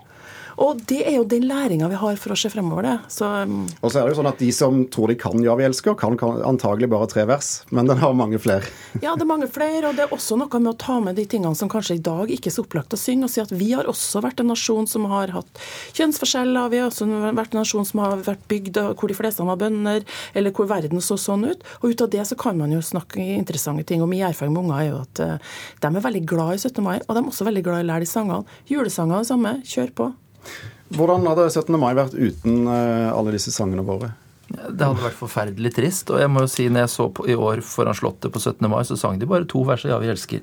Og 0.61 0.83
det 0.89 1.03
er 1.09 1.17
jo 1.17 1.25
den 1.29 1.47
læringa 1.49 1.89
vi 1.93 2.01
har 2.01 2.19
for 2.21 2.35
å 2.35 2.39
se 2.39 2.51
fremover, 2.53 2.89
det. 2.89 2.97
Så, 3.13 3.29
um... 3.47 3.65
og 3.81 3.93
så 3.93 4.01
er 4.01 4.07
det 4.07 4.15
jo 4.15 4.21
sånn 4.21 4.31
at 4.33 4.43
de 4.43 4.51
som 4.55 4.83
tror 4.93 5.13
de 5.13 5.19
kan 5.21 5.39
Ja, 5.43 5.55
vi 5.59 5.67
elsker, 5.67 5.97
kan, 5.99 6.17
kan 6.21 6.43
antagelig 6.47 6.91
bare 6.93 7.09
tre 7.11 7.25
vers, 7.29 7.51
men 7.71 7.89
den 7.91 8.01
har 8.03 8.15
mange 8.17 8.41
flere. 8.43 8.69
ja, 9.05 9.15
det 9.17 9.25
er 9.25 9.31
mange 9.31 9.49
flere, 9.53 9.89
og 9.89 9.99
det 9.99 10.07
er 10.07 10.15
også 10.15 10.39
noe 10.41 10.61
med 10.63 10.73
å 10.75 10.79
ta 10.79 10.99
med 11.03 11.19
de 11.19 11.27
tingene 11.29 11.57
som 11.59 11.71
kanskje 11.73 11.99
i 11.99 12.05
dag 12.05 12.31
ikke 12.33 12.51
er 12.51 12.57
så 12.57 12.67
opplagt 12.67 12.95
å 12.95 13.01
synge, 13.01 13.29
og 13.29 13.33
si 13.33 13.43
at 13.43 13.53
vi 13.55 13.73
har 13.73 13.89
også 13.91 14.23
vært 14.25 14.43
en 14.43 14.53
nasjon 14.53 14.89
som 14.91 15.09
har 15.13 15.33
hatt 15.35 15.63
kjønnsforskjeller, 15.97 16.71
vi 16.73 16.83
har 16.83 16.91
også 16.91 17.09
vært 17.33 17.57
en 17.57 17.63
nasjon 17.63 17.89
som 17.89 18.03
har 18.05 18.17
vært 18.27 18.45
bygd 18.51 18.81
hvor 18.99 19.11
de 19.11 19.17
fleste 19.17 19.47
var 19.47 19.61
bønder, 19.61 20.07
eller 20.35 20.55
hvor 20.57 20.69
verden 20.71 21.03
så 21.05 21.19
sånn 21.21 21.47
ut. 21.49 21.65
Og 21.83 21.93
ut 21.93 22.05
av 22.05 22.11
det 22.13 22.25
så 22.29 22.39
kan 22.39 22.59
man 22.59 22.73
jo 22.75 22.83
snakke 22.85 23.23
interessante 23.37 23.87
ting. 23.89 24.03
Og 24.05 24.11
min 24.11 24.25
erfaring 24.27 24.55
med 24.55 24.65
unger 24.65 24.81
er 24.81 24.89
jo 24.89 25.01
at 25.03 25.23
uh, 25.23 25.55
de 25.83 25.93
er 25.93 26.07
veldig 26.09 26.25
glad 26.29 26.57
i 26.57 26.63
17. 26.63 26.83
mai, 26.85 26.97
og 27.07 27.15
de 27.15 27.23
er 27.23 27.33
også 27.35 27.49
veldig 27.49 27.65
glad 27.67 27.83
i 27.83 27.87
å 27.87 27.91
lære 27.93 28.07
de 28.07 28.13
sangene. 28.13 28.61
Julesanger 28.71 29.19
er 29.19 29.25
det 29.25 29.33
samme. 29.33 29.57
Kjør 29.69 29.97
på. 29.99 30.13
Hvordan 30.93 31.25
hadde 31.31 31.49
17. 31.51 31.79
mai 31.81 31.95
vært 31.97 32.17
uten 32.17 32.67
eh, 32.69 33.09
alle 33.13 33.33
disse 33.37 33.53
sangene 33.55 33.85
våre? 33.87 34.13
Det 34.53 34.85
hadde 34.85 35.01
vært 35.01 35.17
forferdelig 35.17 35.73
trist. 35.77 36.11
Og 36.13 36.21
jeg 36.21 36.31
må 36.31 36.43
jo 36.45 36.51
si, 36.51 36.67
når 36.69 36.85
jeg 36.85 36.93
så 36.93 37.07
på, 37.15 37.25
i 37.31 37.37
år 37.39 37.63
foran 37.65 37.97
Slottet 37.97 38.33
på 38.35 38.41
17. 38.41 38.69
mai, 38.69 38.83
så 38.85 38.99
sang 39.01 39.19
de 39.21 39.29
bare 39.29 39.49
to 39.49 39.63
vers 39.65 39.85
av 39.87 39.91
'Ja, 39.91 39.99
vi 39.99 40.13
elsker'. 40.13 40.43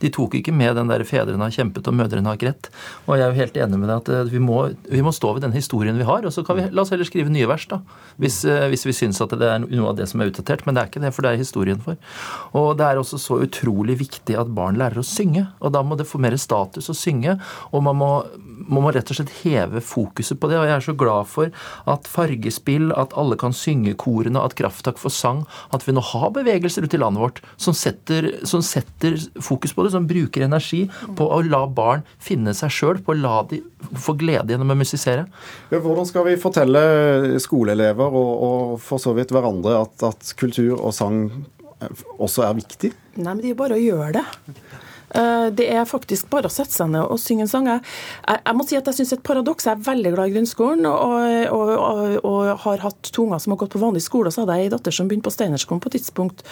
De 0.00 0.08
tok 0.08 0.34
ikke 0.38 0.52
med 0.52 0.76
den 0.76 0.88
der 0.88 1.04
'Fedrene 1.04 1.44
har 1.44 1.52
kjempet 1.52 1.88
og 1.88 1.94
mødrene 1.94 2.26
har 2.26 2.40
grett'. 2.40 2.70
Og 3.06 3.16
jeg 3.16 3.24
er 3.26 3.30
jo 3.32 3.40
helt 3.40 3.56
enig 3.56 3.78
med 3.78 3.88
deg 3.88 3.96
at 3.96 4.08
eh, 4.08 4.30
vi 4.32 4.38
må, 4.38 4.74
vi 4.88 5.02
må 5.02 5.12
stå 5.12 5.34
ved 5.34 5.42
den 5.42 5.52
historien 5.52 5.98
vi 5.98 6.08
har. 6.08 6.24
Og 6.24 6.32
så 6.32 6.44
kan 6.46 6.56
vi 6.56 6.68
la 6.70 6.82
oss 6.82 6.90
heller 6.90 7.04
skrive 7.04 7.28
nye 7.28 7.46
vers, 7.46 7.66
da. 7.66 7.80
Hvis, 8.18 8.44
eh, 8.44 8.68
hvis 8.68 8.86
vi 8.86 8.96
syns 8.96 9.20
at 9.20 9.30
det 9.30 9.48
er 9.48 9.58
noe 9.58 9.90
av 9.90 9.96
det 9.96 10.08
som 10.08 10.20
er 10.20 10.30
utdatert. 10.30 10.64
Men 10.64 10.74
det 10.74 10.82
er 10.82 10.88
ikke 10.88 11.04
det, 11.04 11.14
for 11.14 11.22
det 11.22 11.32
er 11.32 11.42
historien 11.44 11.80
for. 11.80 11.96
Og 12.54 12.76
det 12.78 12.86
er 12.86 12.96
også 12.96 13.18
så 13.20 13.40
utrolig 13.44 13.98
viktig 13.98 14.38
at 14.38 14.54
barn 14.54 14.80
lærer 14.80 15.00
å 15.00 15.06
synge. 15.06 15.48
Og 15.60 15.72
da 15.72 15.82
må 15.82 15.96
det 15.96 16.08
få 16.08 16.18
mer 16.18 16.36
status 16.36 16.88
å 16.88 16.96
synge. 16.96 17.38
Og 17.72 17.82
man 17.82 17.96
må, 17.96 18.24
man 18.68 18.84
må 18.84 18.94
rett 18.94 19.10
og 19.10 19.20
slett 19.20 19.44
heve 19.44 19.84
fokuset 19.84 20.40
på 20.40 20.48
det. 20.48 20.56
Og 20.56 20.68
jeg 20.68 20.76
er 20.78 20.86
så 20.88 20.96
glad 20.96 21.28
for 21.28 21.52
at 21.86 22.08
fargespill, 22.08 22.90
at 22.96 23.12
alle 23.20 23.36
kan 23.36 23.49
synge 23.56 23.94
korene, 24.00 24.42
at 24.42 24.56
Krafttak 24.58 25.00
får 25.00 25.14
sang, 25.14 25.42
at 25.74 25.84
vi 25.86 25.94
nå 25.96 26.02
har 26.12 26.32
bevegelser 26.36 26.86
ute 26.86 26.98
i 26.98 27.02
landet 27.02 27.22
vårt 27.22 27.40
som 27.60 27.76
setter, 27.76 28.30
som 28.48 28.62
setter 28.64 29.18
fokus 29.42 29.74
på 29.76 29.86
det, 29.86 29.94
som 29.94 30.08
bruker 30.10 30.46
energi 30.46 30.84
på 31.18 31.28
å 31.28 31.40
la 31.46 31.64
barn 31.66 32.04
finne 32.22 32.54
seg 32.56 32.74
sjøl, 32.74 33.02
på 33.04 33.14
å 33.14 33.20
la 33.20 33.36
de 33.50 33.60
få 33.98 34.16
glede 34.20 34.54
gjennom 34.54 34.74
å 34.74 34.78
musisere. 34.78 35.26
Hvordan 35.70 36.08
skal 36.08 36.26
vi 36.28 36.36
fortelle 36.40 36.82
skoleelever 37.42 38.20
og, 38.20 38.30
og 38.48 38.76
for 38.84 39.02
så 39.02 39.14
vidt 39.16 39.32
hverandre 39.34 39.78
at, 39.80 40.06
at 40.10 40.34
kultur 40.40 40.76
og 40.76 40.94
sang 40.96 41.24
også 42.20 42.44
er 42.46 42.56
viktig? 42.58 42.92
Nei, 43.16 43.32
men 43.32 43.42
Det 43.42 43.54
er 43.54 43.58
bare 43.58 43.78
å 43.78 43.82
gjøre 43.82 44.20
det. 44.20 44.24
Eh, 45.10 45.46
det 45.56 45.66
er 45.72 45.88
faktisk 45.88 46.28
bare 46.30 46.46
å 46.46 46.52
sette 46.52 46.74
seg 46.74 46.90
ned 46.92 47.02
og 47.02 47.18
synge 47.20 47.46
en 47.46 47.50
sang. 47.50 47.68
Jeg, 47.70 47.82
jeg 48.36 48.56
må 48.56 48.66
si 48.66 48.78
at 48.78 48.90
jeg 48.90 49.00
syns 49.00 49.14
et 49.16 49.24
paradoks. 49.26 49.66
Jeg 49.66 49.78
er 49.78 49.86
veldig 49.88 50.12
glad 50.14 50.30
i 50.30 50.34
grunnskolen 50.36 50.86
og, 50.86 51.16
og, 51.50 51.72
og, 51.74 52.02
og, 52.20 52.50
har 52.64 52.84
hatt 52.84 53.10
to 53.10 53.26
unger 53.26 53.42
som 53.42 53.54
har 53.54 53.60
gått 53.62 53.74
på 53.74 53.82
vanlig 53.82 54.04
skole. 54.06 54.30
Og 54.30 54.36
så 54.36 54.44
hadde 54.44 54.58
jeg 54.58 54.68
ei 54.68 54.74
datter 54.74 54.94
som 54.94 55.10
begynte 55.10 55.26
på 55.28 55.34
Steinerskolen 55.34 55.82
på 55.82 55.90
et 55.90 55.98
tidspunkt. 55.98 56.44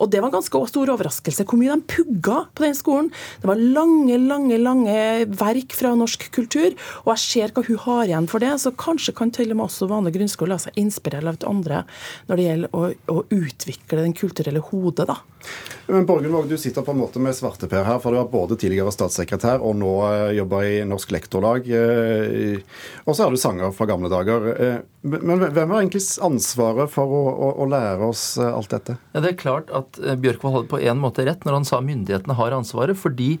Og 0.00 0.10
det 0.12 0.22
var 0.22 0.30
en 0.30 0.38
ganske 0.38 0.62
stor 0.72 0.94
overraskelse 0.96 1.46
hvor 1.46 1.60
mye 1.60 1.76
de 1.76 1.96
pugga 1.96 2.42
på 2.56 2.66
den 2.66 2.78
skolen. 2.78 3.12
Det 3.42 3.50
var 3.50 3.60
lange, 3.60 4.18
lange, 4.22 4.60
lange 4.62 4.98
verk 5.36 5.76
fra 5.76 5.92
norsk 5.98 6.28
kultur. 6.34 6.72
Og 7.04 7.12
jeg 7.14 7.24
ser 7.26 7.56
hva 7.56 7.66
hun 7.66 7.82
har 7.84 8.04
igjen 8.08 8.30
for 8.32 8.44
det. 8.44 8.54
Så 8.62 8.74
kanskje 8.78 9.16
kan 9.16 9.34
til 9.34 9.52
og 9.52 9.60
med 9.60 9.68
også 9.68 9.90
vanlig 9.90 10.16
grunnskole 10.16 10.54
la 10.54 10.60
seg 10.62 10.78
inspirere 10.80 11.26
av 11.26 11.40
et 11.40 11.48
andre 11.48 11.84
når 12.28 12.38
det 12.38 12.44
gjelder 12.46 12.76
å, 12.76 12.90
å 13.12 13.22
utvikle 13.34 14.04
den 14.04 14.14
kulturelle 14.16 14.62
hodet, 14.70 15.08
da. 15.10 15.20
Men 15.86 16.06
Borgen 16.06 16.48
du 16.48 16.58
sitter 16.58 16.82
på 16.82 16.90
en 16.90 16.98
måte 16.98 17.20
med 17.22 17.34
svarteper 17.36 17.84
her, 17.86 18.00
for 18.06 18.14
du 18.14 18.20
er 18.20 18.28
både 18.30 18.54
tidligere 18.54 18.92
statssekretær 18.94 19.64
og 19.66 19.74
nå 19.80 19.92
eh, 20.06 20.36
jobber 20.38 20.62
i 20.62 20.74
Norsk 20.86 21.10
Lektorlag. 21.10 21.64
Eh, 21.66 22.60
og 23.02 23.16
så 23.16 23.24
er 23.24 23.34
du 23.34 23.40
sanger 23.40 23.72
fra 23.74 23.88
gamle 23.90 24.10
dager. 24.12 24.46
Eh, 24.54 24.76
men 25.06 25.42
hvem 25.42 25.72
har 25.74 25.80
egentlig 25.82 26.02
ansvaret 26.22 26.90
for 26.90 27.10
å, 27.10 27.22
å, 27.30 27.48
å, 27.62 27.66
lære 27.70 28.06
oss 28.06 28.22
alt 28.42 28.70
dette? 28.70 28.96
Ja, 29.14 29.22
Det 29.22 29.32
er 29.32 29.38
klart 29.38 29.68
at 29.74 29.98
Bjørkvold 30.22 30.54
hadde 30.54 30.70
på 30.70 30.80
en 30.82 31.02
måte 31.02 31.26
rett 31.26 31.42
når 31.46 31.60
han 31.60 31.66
sa 31.68 31.78
myndighetene 31.82 32.34
har 32.34 32.56
ansvaret, 32.56 32.98
fordi 32.98 33.36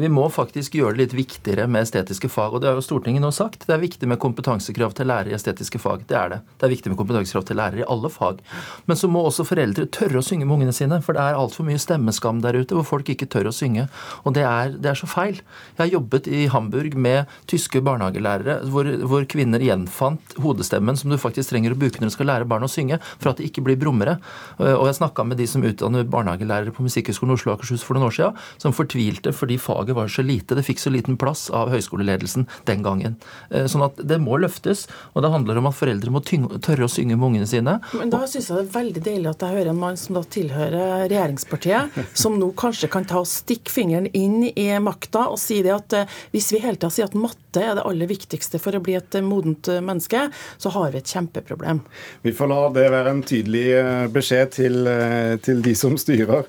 vi 0.00 0.10
må 0.10 0.24
faktisk 0.34 0.74
gjøre 0.74 0.96
det 0.96 1.04
litt 1.04 1.14
viktigere 1.14 1.68
med 1.70 1.86
estetiske 1.86 2.30
fag. 2.32 2.56
Og 2.56 2.64
det 2.64 2.72
har 2.72 2.80
jo 2.80 2.82
Stortinget 2.82 3.22
nå 3.22 3.30
sagt. 3.34 3.68
Det 3.68 3.76
er 3.76 3.84
viktig 3.84 4.10
med 4.10 4.18
kompetansekrav 4.22 4.96
til 4.98 5.06
lærere 5.06 5.30
i 5.30 5.36
estetiske 5.38 5.78
fag. 5.78 6.02
Det 6.10 6.18
er 6.18 6.34
det. 6.34 6.40
Det 6.58 6.66
er 6.66 6.74
viktig 6.74 6.90
med 6.90 6.98
kompetansekrav 6.98 7.46
til 7.46 7.60
lærere 7.62 7.84
i 7.84 7.88
alle 7.94 8.10
fag. 8.10 8.42
Men 8.90 8.98
så 8.98 9.06
må 9.06 9.22
også 9.28 9.46
foreldre 9.46 9.86
tørre 9.94 10.18
å 10.18 10.26
synge 10.26 10.42
med 10.42 10.58
ungene 10.58 10.74
sine, 10.74 10.98
for 11.06 11.14
det 11.14 11.22
er 11.22 11.38
altfor 11.38 11.70
mye 11.70 11.78
stemmeskam 11.86 12.42
der 12.42 12.58
ute 12.58 12.74
hvor 12.74 12.88
folk 12.96 13.14
ikke 13.14 13.30
tør 13.30 13.52
å 13.52 13.54
synge. 13.54 13.86
Og 14.24 14.34
det 14.36 14.44
er, 14.46 14.74
det 14.76 14.92
er 14.92 14.98
så 14.98 15.08
feil. 15.10 15.40
Jeg 15.76 15.82
har 15.82 15.92
jobbet 15.92 16.28
i 16.30 16.46
Hamburg 16.52 16.96
med 16.98 17.30
tyske 17.50 17.82
barnehagelærere 17.84 18.58
hvor, 18.72 18.88
hvor 19.08 19.26
kvinner 19.30 19.62
gjenfant 19.62 20.36
hodestemmen 20.42 20.98
som 20.98 21.12
du 21.12 21.18
faktisk 21.20 21.52
trenger 21.52 21.74
å 21.74 21.78
bruke 21.78 22.00
når 22.02 22.12
du 22.12 22.16
skal 22.16 22.30
lære 22.30 22.48
barn 22.48 22.66
å 22.66 22.70
synge, 22.70 22.98
for 23.18 23.32
at 23.32 23.40
det 23.40 23.48
ikke 23.50 23.64
blir 23.66 23.78
brummere. 23.80 24.18
Og 24.58 24.86
jeg 24.88 24.98
snakka 25.00 25.26
med 25.26 25.40
de 25.40 25.48
som 25.50 25.64
utdanner 25.66 26.06
barnehagelærere 26.10 26.74
på 26.74 26.84
Musikkhøgskolen 26.86 27.36
Oslo 27.36 27.52
og 27.52 27.58
Akershus 27.58 27.84
for 27.86 27.96
noen 27.96 28.08
år 28.08 28.16
siden, 28.16 28.40
som 28.62 28.74
fortvilte 28.76 29.32
fordi 29.36 29.58
faget 29.62 29.96
var 29.96 30.10
så 30.12 30.24
lite. 30.26 30.56
Det 30.58 30.64
fikk 30.66 30.82
så 30.82 30.92
liten 30.94 31.18
plass 31.20 31.46
av 31.54 31.70
høyskoleledelsen 31.74 32.46
den 32.68 32.84
gangen. 32.86 33.16
Sånn 33.50 33.84
at 33.86 34.00
det 34.02 34.18
må 34.22 34.38
løftes, 34.42 34.86
og 35.14 35.24
det 35.24 35.32
handler 35.32 35.60
om 35.60 35.70
at 35.70 35.78
foreldre 35.78 36.12
må 36.14 36.22
tørre 36.24 36.86
å 36.86 36.90
synge 36.90 37.16
med 37.16 37.28
ungene 37.30 37.48
sine. 37.50 37.78
Men 37.96 38.12
da 38.12 38.24
syns 38.28 38.50
jeg 38.50 38.56
det 38.58 38.64
er 38.66 38.72
veldig 38.76 39.02
deilig 39.06 39.30
at 39.32 39.44
jeg 39.44 39.56
hører 39.58 39.72
en 39.72 39.80
mann 39.80 39.98
som 40.00 40.18
da 40.18 40.22
tilhører 40.36 41.06
regjeringspartiet, 41.10 41.96
som 42.16 42.36
nå 42.40 42.50
kanskje 42.58 42.90
kan 42.92 43.06
ta 43.08 43.20
og 43.22 43.28
stikke 43.30 43.72
fingeren 43.72 43.85
inn 43.90 44.42
i 44.48 44.66
makta 44.82 45.26
og 45.32 45.38
si 45.40 45.60
det 45.64 45.74
at 45.74 45.96
eh, 45.96 46.16
hvis 46.34 46.50
vi 46.54 46.62
hele 46.64 46.78
tida 46.78 46.92
sier 46.92 47.10
at 47.10 47.18
matte 47.18 47.62
er 47.62 47.76
det 47.78 47.86
aller 47.88 48.10
viktigste 48.10 48.60
for 48.62 48.76
å 48.76 48.82
bli 48.84 48.96
et 48.98 49.18
modent 49.24 49.70
menneske, 49.80 50.26
så 50.58 50.72
har 50.74 50.92
vi 50.92 51.00
et 51.00 51.14
kjempeproblem. 51.14 51.82
Vi 52.22 52.34
får 52.36 52.52
la 52.52 52.60
det 52.74 52.88
være 52.92 53.14
en 53.14 53.22
tydelig 53.26 53.66
eh, 53.78 54.06
beskjed 54.12 54.52
til, 54.58 54.82
eh, 54.90 55.36
til 55.42 55.62
de 55.64 55.76
som 55.78 55.96
styrer. 56.00 56.48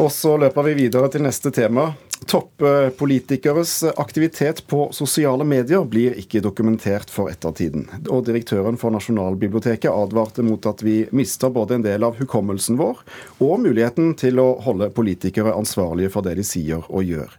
Og 0.00 0.08
så 0.12 0.38
løper 0.40 0.70
vi 0.70 0.78
videre 0.86 1.10
til 1.12 1.26
neste 1.26 1.52
tema. 1.52 1.90
Toppolitikeres 2.26 3.82
aktivitet 3.96 4.66
på 4.66 4.86
sosiale 4.94 5.44
medier 5.44 5.84
blir 5.88 6.14
ikke 6.20 6.42
dokumentert 6.44 7.10
for 7.10 7.32
ettertiden. 7.32 7.88
Og 8.06 8.24
direktøren 8.28 8.78
for 8.80 8.94
Nasjonalbiblioteket 8.94 9.90
advarte 9.90 10.44
mot 10.46 10.66
at 10.70 10.84
vi 10.86 11.02
mister 11.10 11.52
både 11.52 11.78
en 11.78 11.86
del 11.86 12.06
av 12.06 12.18
hukommelsen 12.20 12.78
vår 12.80 13.02
og 13.42 13.62
muligheten 13.64 14.14
til 14.20 14.38
å 14.42 14.52
holde 14.62 14.92
politikere 14.94 15.54
ansvarlige 15.56 16.12
for 16.14 16.26
det 16.26 16.36
de 16.38 16.46
sier 16.46 16.86
og 16.88 17.06
gjør. 17.08 17.34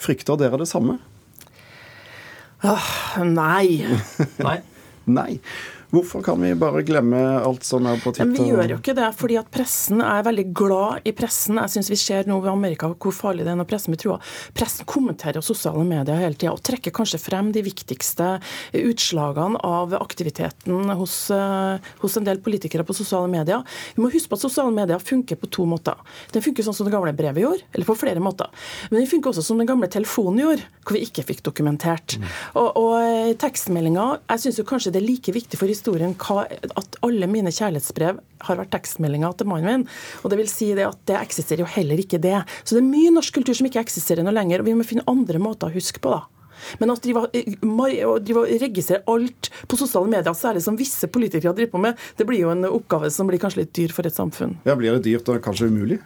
Frykter 0.00 0.40
dere 0.40 0.62
det 0.62 0.70
samme? 0.70 0.98
Åh, 2.62 2.90
nei. 3.26 3.84
nei. 4.38 4.58
nei. 5.18 5.32
Hvorfor 5.92 6.22
kan 6.24 6.40
vi 6.40 6.54
bare 6.56 6.80
glemme 6.88 7.18
alt 7.44 7.66
som 7.68 7.84
er 7.84 7.98
på 8.00 8.14
Twitter? 8.14 8.24
Men 8.30 8.38
vi 8.38 8.48
gjør 8.48 8.70
jo 8.72 8.76
ikke 8.78 8.94
det, 8.96 9.08
fordi 9.12 9.34
at 9.36 9.48
pressen 9.52 10.00
er 10.00 10.22
veldig 10.24 10.44
glad 10.56 11.04
i 11.04 11.12
pressen. 11.12 11.58
Jeg 11.60 11.72
syns 11.74 11.90
vi 11.92 11.98
ser 12.00 12.30
nå 12.30 12.38
ved 12.40 12.48
Amerika 12.48 12.88
hvor 12.88 13.12
farlig 13.12 13.44
det 13.44 13.52
er 13.52 13.58
når 13.60 13.68
pressen 13.68 13.92
blir 13.92 14.00
trua. 14.00 14.16
Pressen 14.56 14.88
kommenterer 14.88 15.44
sosiale 15.44 15.84
medier 15.84 16.16
hele 16.16 16.38
tida 16.40 16.54
og 16.54 16.62
trekker 16.64 16.94
kanskje 16.96 17.20
frem 17.20 17.50
de 17.52 17.60
viktigste 17.66 18.28
utslagene 18.80 19.60
av 19.68 19.92
aktiviteten 19.98 20.94
hos, 20.96 21.16
uh, 21.28 21.76
hos, 22.00 22.16
en 22.16 22.30
del 22.30 22.40
politikere 22.40 22.88
på 22.88 22.96
sosiale 22.96 23.28
medier. 23.28 23.60
Vi 23.92 24.00
må 24.00 24.08
huske 24.16 24.32
på 24.32 24.40
at 24.40 24.46
sosiale 24.46 24.72
medier 24.72 25.04
funker 25.12 25.36
på 25.36 25.52
to 25.52 25.68
måter. 25.68 26.00
Den 26.32 26.46
funker 26.48 26.64
sånn 26.64 26.78
som 26.78 26.88
det 26.88 26.96
gamle 26.96 27.12
brevet 27.20 27.44
gjorde, 27.44 27.68
eller 27.76 27.90
på 27.90 27.98
flere 28.00 28.24
måter. 28.24 28.48
Men 28.88 29.02
den 29.02 29.12
funker 29.12 29.34
også 29.34 29.44
som 29.44 29.60
den 29.60 29.68
gamle 29.68 29.92
telefonen 29.92 30.40
gjorde, 30.46 30.72
hvor 30.86 30.96
vi 30.96 31.04
ikke 31.04 31.28
fikk 31.34 31.44
dokumentert. 31.52 32.16
Mm. 32.16 32.26
Og, 32.64 32.72
og 32.80 32.96
eh, 33.02 33.36
tekstmeldinger, 33.44 34.24
jeg 34.32 34.46
syns 34.46 34.64
kanskje 34.72 34.96
det 34.96 35.02
er 35.04 35.08
like 35.10 35.36
viktig 35.36 35.60
for 35.60 35.68
historien 35.68 35.81
historien 35.82 36.14
hva, 36.14 36.46
at 36.46 36.98
alle 37.02 37.28
mine 37.30 37.52
kjærlighetsbrev 37.52 38.20
har 38.46 38.58
vært 38.58 38.72
tekstmeldinger 38.74 39.34
til 39.38 39.50
mannen 39.50 39.82
min. 39.82 39.88
Og 40.22 40.30
Det 40.30 40.38
vil 40.38 40.50
si 40.50 40.72
det 40.78 40.86
at 40.86 41.00
det 41.10 41.18
eksisterer 41.18 41.66
jo 41.66 41.72
heller 41.74 41.98
ikke 41.98 42.22
det. 42.22 42.38
Så 42.62 42.76
det 42.76 42.84
er 42.84 42.92
mye 42.92 43.14
norsk 43.14 43.34
kultur 43.34 43.58
som 43.58 43.66
ikke 43.66 43.82
eksisterer 43.82 44.24
noe 44.24 44.34
lenger, 44.34 44.62
og 44.62 44.70
vi 44.70 44.76
må 44.78 44.86
finne 44.86 45.06
andre 45.10 45.42
måter 45.42 45.68
å 45.68 45.74
huske 45.74 46.02
på, 46.02 46.14
da. 46.14 46.22
Men 46.78 46.92
å 46.92 46.96
drive, 47.02 47.24
drive 47.32 48.42
og 48.44 48.50
registrere 48.62 49.02
alt 49.10 49.50
på 49.66 49.78
sosiale 49.80 50.10
medier, 50.10 50.36
særlig 50.38 50.62
som 50.62 50.78
visse 50.78 51.08
politikere 51.10 51.54
driver 51.56 51.72
på 51.74 51.82
med, 51.82 52.04
det 52.18 52.26
blir 52.28 52.44
jo 52.44 52.52
en 52.52 52.68
oppgave 52.70 53.10
som 53.10 53.26
blir 53.26 53.42
kanskje 53.42 53.64
litt 53.64 53.74
dyr 53.74 53.94
for 53.94 54.06
et 54.06 54.14
samfunn. 54.14 54.54
Ja, 54.68 54.76
Blir 54.78 54.94
det 54.94 55.08
dyrt 55.08 55.30
og 55.32 55.42
kanskje 55.42 55.70
umulig? 55.72 55.98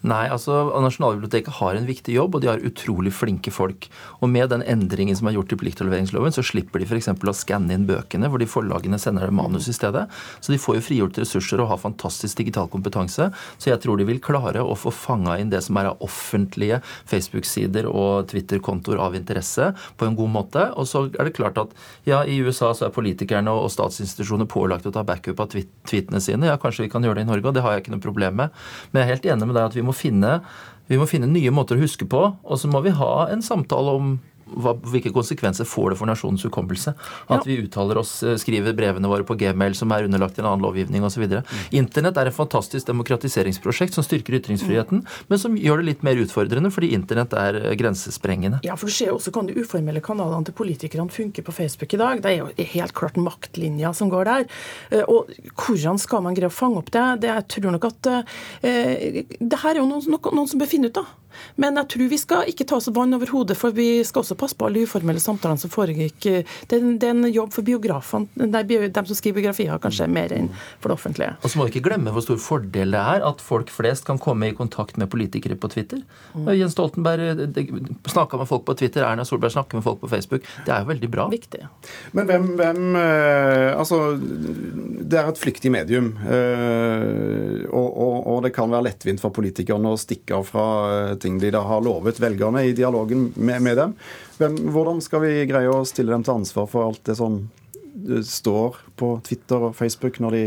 Nei, 0.00 0.30
altså 0.32 0.70
Nasjonalbiblioteket 0.80 1.58
har 1.58 1.76
en 1.76 1.84
viktig 1.88 2.14
jobb, 2.14 2.36
og 2.36 2.40
de 2.40 2.48
har 2.48 2.62
utrolig 2.64 3.12
flinke 3.12 3.52
folk. 3.52 3.88
Og 4.24 4.30
med 4.32 4.48
den 4.48 4.62
endringen 4.64 5.16
som 5.18 5.28
er 5.28 5.34
gjort 5.36 5.52
i 5.52 5.58
pliktoverleveringsloven, 5.60 6.32
så 6.32 6.44
slipper 6.46 6.80
de 6.80 6.86
f.eks. 6.88 7.10
å 7.12 7.34
skanne 7.36 7.76
inn 7.76 7.84
bøkene, 7.88 8.30
hvor 8.32 8.40
de 8.40 8.48
forlagene 8.48 8.96
sender 9.00 9.28
dem 9.28 9.36
manus 9.36 9.68
i 9.68 9.76
stedet. 9.76 10.06
Så 10.40 10.54
de 10.54 10.60
får 10.60 10.78
jo 10.78 10.84
frigjort 10.86 11.20
ressurser 11.20 11.60
og 11.60 11.68
har 11.74 11.82
fantastisk 11.82 12.40
digital 12.40 12.70
kompetanse. 12.72 13.28
Så 13.60 13.72
jeg 13.72 13.82
tror 13.84 14.00
de 14.00 14.06
vil 14.08 14.22
klare 14.24 14.64
å 14.64 14.76
få 14.78 14.92
fanga 14.94 15.36
inn 15.40 15.52
det 15.52 15.60
som 15.66 15.76
er 15.76 15.90
av 15.90 16.00
offentlige 16.06 16.80
Facebook-sider 17.10 17.90
og 17.90 18.30
Twitter-kontoer 18.32 19.02
av 19.04 19.18
interesse, 19.18 19.70
på 20.00 20.08
en 20.08 20.16
god 20.16 20.32
måte. 20.32 20.64
Og 20.80 20.88
så 20.88 21.04
er 21.10 21.28
det 21.28 21.36
klart 21.36 21.60
at 21.60 21.76
ja, 22.08 22.22
i 22.24 22.40
USA 22.40 22.72
så 22.72 22.88
er 22.88 22.96
politikerne 22.96 23.52
og 23.52 23.68
statsinstitusjoner 23.74 24.48
pålagt 24.48 24.88
å 24.88 24.94
ta 24.96 25.04
backup 25.04 25.44
av 25.44 25.52
tweetene 25.52 26.24
sine. 26.24 26.48
Ja, 26.48 26.56
kanskje 26.60 26.86
vi 26.86 26.92
kan 26.92 27.04
gjøre 27.04 27.20
det 27.20 27.28
i 27.28 27.30
Norge, 27.34 27.50
og 27.50 27.56
det 27.56 27.66
har 27.66 27.76
jeg 27.76 27.84
ikke 27.84 27.96
noe 27.98 28.08
problem 28.08 28.40
med. 28.40 28.58
Men 28.90 29.02
jeg 29.02 29.06
er 29.06 29.14
helt 29.14 29.30
enig 29.34 29.50
med 29.50 29.58
deg 29.58 29.68
at 29.68 29.76
vi 29.76 29.84
må 29.84 29.89
må 29.90 29.96
finne, 29.96 30.38
vi 30.90 30.98
må 30.98 31.06
finne 31.10 31.28
nye 31.30 31.52
måter 31.54 31.78
å 31.78 31.84
huske 31.84 32.08
på, 32.10 32.22
og 32.40 32.58
så 32.58 32.70
må 32.70 32.82
vi 32.86 32.94
ha 32.96 33.28
en 33.30 33.44
samtale 33.44 33.98
om 33.98 34.16
hva, 34.54 34.74
hvilke 34.92 35.12
konsekvenser 35.14 35.68
får 35.68 35.92
det 35.92 36.00
for 36.00 36.10
nasjonens 36.10 36.44
hukommelse? 36.46 36.94
At 37.28 37.40
ja. 37.40 37.46
vi 37.46 37.58
uttaler 37.64 38.00
oss, 38.00 38.22
eh, 38.22 38.38
skriver 38.40 38.76
brevene 38.76 39.10
våre 39.10 39.26
på 39.26 39.36
gmail 39.40 39.76
som 39.78 39.92
er 39.94 40.08
underlagt 40.08 40.38
en 40.40 40.48
annen 40.48 40.64
lovgivning 40.64 41.04
osv. 41.06 41.26
Mm. 41.30 41.44
Internett 41.82 42.20
er 42.20 42.30
et 42.30 42.36
fantastisk 42.36 42.88
demokratiseringsprosjekt 42.90 43.96
som 43.96 44.06
styrker 44.06 44.38
ytringsfriheten, 44.40 45.04
mm. 45.04 45.28
men 45.30 45.42
som 45.42 45.56
gjør 45.58 45.82
det 45.82 45.88
litt 45.90 46.06
mer 46.06 46.20
utfordrende 46.20 46.72
fordi 46.74 46.92
internett 46.96 47.36
er 47.38 47.60
eh, 47.62 47.76
grensesprengende. 47.80 48.62
Ja, 48.66 48.76
for 48.80 48.90
du 48.90 48.96
ser 48.96 49.14
også 49.14 49.34
kan 49.34 49.50
de 49.50 49.58
uformelle 49.60 50.02
kanalene 50.04 50.48
til 50.48 50.56
politikerne 50.56 51.10
funke 51.12 51.44
på 51.46 51.54
Facebook 51.54 51.94
i 51.94 52.00
dag. 52.00 52.24
Det 52.24 52.32
er 52.32 52.42
jo 52.42 52.68
helt 52.74 52.96
klart 52.96 53.20
maktlinja 53.20 53.94
som 53.96 54.12
går 54.12 54.28
der. 54.30 54.48
Eh, 54.90 55.04
og 55.06 55.30
hvordan 55.54 56.00
skal 56.00 56.24
man 56.26 56.36
greie 56.38 56.50
å 56.50 56.54
fange 56.54 56.80
opp 56.80 56.92
det? 56.94 57.06
det 57.24 57.32
jeg 57.32 57.48
tror 57.56 57.76
nok 57.76 57.88
at 57.90 58.12
eh, 58.66 59.24
det 59.40 59.62
her 59.64 59.74
er 59.74 59.82
jo 59.82 59.88
noen, 59.88 60.20
noen 60.30 60.50
som 60.50 60.60
bør 60.60 60.70
finne 60.70 60.90
ut, 60.90 60.98
da. 60.98 61.06
Men 61.60 61.78
jeg 61.80 61.90
tror 61.94 62.10
vi 62.10 62.20
skal 62.20 62.50
ikke 62.50 62.66
ta 62.68 62.78
oss 62.80 62.90
vann 62.94 63.16
over 63.16 63.30
hodet, 63.34 63.58
for 63.58 63.74
vi 63.76 64.02
skal 64.06 64.24
også 64.24 64.38
passe 64.38 64.58
på 64.58 64.68
alle 64.68 64.84
uformelle 64.86 65.22
samtalene 65.22 65.60
som 65.60 65.72
foregikk. 65.72 66.28
Det, 66.70 66.80
er 66.80 67.10
en 67.10 67.26
jobb 67.30 67.54
for 67.54 67.66
biografene, 67.66 68.28
nei, 68.50 68.64
dem 68.66 69.08
som 69.08 69.18
skriver 69.18 69.40
biografier, 69.40 69.78
kanskje 69.82 70.08
mer 70.10 70.32
enn 70.34 70.50
for 70.80 70.90
det 70.90 70.98
offentlige. 70.98 71.34
Og 71.40 71.52
så 71.52 71.60
må 71.60 71.66
vi 71.66 71.74
ikke 71.74 71.86
glemme 71.90 72.12
hvor 72.14 72.24
stor 72.24 72.40
fordel 72.42 72.94
det 72.94 73.00
er 73.00 73.24
at 73.26 73.42
folk 73.44 73.70
flest 73.72 74.06
kan 74.08 74.20
komme 74.22 74.50
i 74.50 74.56
kontakt 74.56 74.98
med 75.00 75.10
politikere 75.12 75.56
på 75.60 75.70
Twitter. 75.72 76.02
Mm. 76.34 76.50
Jens 76.58 76.76
Stoltenberg 76.76 77.40
snakka 78.10 78.40
med 78.40 78.48
folk 78.50 78.66
på 78.68 78.76
Twitter, 78.80 79.04
Erna 79.06 79.24
Solberg 79.24 79.54
snakker 79.54 79.78
med 79.78 79.86
folk 79.86 80.00
på 80.02 80.10
Facebook. 80.10 80.46
Det 80.66 80.74
er 80.74 80.84
jo 80.84 80.90
veldig 80.90 81.10
bra. 81.12 81.28
Viktig. 81.32 81.62
Men 82.16 82.30
hvem, 82.30 82.48
hvem 82.60 82.96
eh, 83.00 83.78
Altså, 83.80 84.16
det 84.18 85.18
er 85.18 85.30
et 85.30 85.40
flyktig 85.40 85.70
medium. 85.72 86.12
Eh, 86.26 87.64
og, 87.70 87.88
og, 87.88 88.16
og 88.32 88.42
det 88.44 88.52
kan 88.56 88.70
være 88.72 88.88
lettvint 88.90 89.22
for 89.22 89.34
politikerne 89.34 89.92
å 89.92 90.00
stikke 90.00 90.36
av 90.36 90.48
fra 90.48 90.66
eh, 90.90 91.14
ting 91.20 91.38
de 91.42 91.52
da 91.54 91.62
har 91.66 91.84
lovet 91.84 92.20
velgerne 92.22 92.64
i 92.68 92.74
dialogen 92.76 93.30
med, 93.36 93.62
med 93.62 93.78
dem. 93.80 93.94
Men 94.40 94.58
hvordan 94.72 95.02
skal 95.04 95.24
vi 95.26 95.46
greie 95.50 95.70
å 95.72 95.84
stille 95.88 96.14
dem 96.14 96.24
til 96.26 96.40
ansvar 96.40 96.68
for 96.70 96.88
alt 96.88 97.02
det 97.08 97.18
som 97.20 97.42
eh, 97.84 98.24
står 98.26 98.80
på 99.00 99.12
Twitter 99.26 99.70
og 99.70 99.76
Facebook, 99.78 100.20
når, 100.22 100.36
de, 100.36 100.44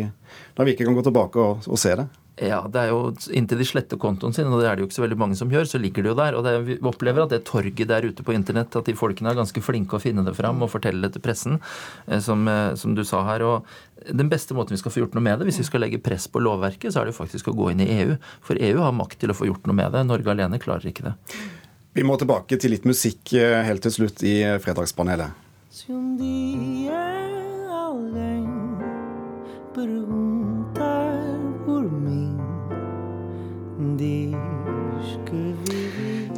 når 0.58 0.68
vi 0.68 0.76
ikke 0.76 0.90
kan 0.90 0.98
gå 0.98 1.06
tilbake 1.06 1.42
og, 1.42 1.70
og 1.70 1.82
se 1.82 1.96
det? 2.00 2.10
Ja, 2.42 2.64
det 2.66 2.82
er 2.82 2.90
jo 2.90 3.12
Inntil 3.38 3.60
de 3.62 3.66
sletter 3.68 4.00
kontoen 4.02 4.34
sin, 4.34 4.48
og 4.50 4.58
det 4.58 4.66
er 4.66 4.76
det 4.76 4.84
jo 4.84 4.88
ikke 4.88 4.98
så 4.98 5.04
veldig 5.04 5.18
mange 5.22 5.38
som 5.38 5.52
gjør, 5.54 5.68
så 5.70 5.82
ligger 5.82 6.02
det 6.02 6.10
jo 6.10 6.18
der. 6.18 6.38
Og 6.38 6.46
det, 6.46 6.54
vi 6.66 6.78
opplever 6.90 7.26
at 7.26 7.34
det 7.36 7.44
torget 7.46 7.92
der 7.92 8.08
ute 8.10 8.26
på 8.26 8.34
internett, 8.34 8.74
at 8.74 8.90
de 8.90 8.96
folkene 8.98 9.30
er 9.30 9.38
ganske 9.38 9.62
flinke 9.62 10.00
å 10.00 10.02
finne 10.02 10.26
det 10.26 10.34
fram 10.38 10.66
og 10.66 10.72
fortelle 10.74 11.06
det 11.06 11.14
til 11.14 11.24
pressen, 11.26 11.60
eh, 12.08 12.22
som, 12.26 12.50
som, 12.80 12.96
du 12.98 13.04
sa 13.06 13.22
her. 13.30 13.46
og 13.46 14.10
Den 14.10 14.32
beste 14.34 14.58
måten 14.58 14.74
vi 14.74 14.82
skal 14.82 14.96
få 14.96 15.04
gjort 15.04 15.18
noe 15.18 15.26
med 15.30 15.40
det, 15.40 15.50
hvis 15.52 15.62
vi 15.62 15.68
skal 15.70 15.86
legge 15.86 16.02
press 16.02 16.26
på 16.26 16.42
lovverket, 16.42 16.90
så 16.90 17.04
er 17.04 17.10
det 17.10 17.14
jo 17.14 17.22
faktisk 17.22 17.54
å 17.54 17.58
gå 17.60 17.70
inn 17.74 17.86
i 17.86 17.92
EU. 18.00 18.18
For 18.42 18.58
EU 18.58 18.82
har 18.82 18.98
makt 18.98 19.22
til 19.22 19.34
å 19.34 19.38
få 19.38 19.52
gjort 19.52 19.70
noe 19.70 19.78
med 19.78 19.94
det. 19.94 20.02
Norge 20.10 20.34
alene 20.34 20.62
klarer 20.64 20.90
ikke 20.90 21.12
det. 21.12 21.16
Vi 21.94 22.02
må 22.02 22.18
tilbake 22.18 22.58
til 22.58 22.74
litt 22.74 22.90
musikk 22.90 23.36
eh, 23.38 23.62
helt 23.68 23.86
til 23.86 23.94
slutt 23.94 24.26
i 24.26 24.40
Fredagspanelet. 24.64 25.38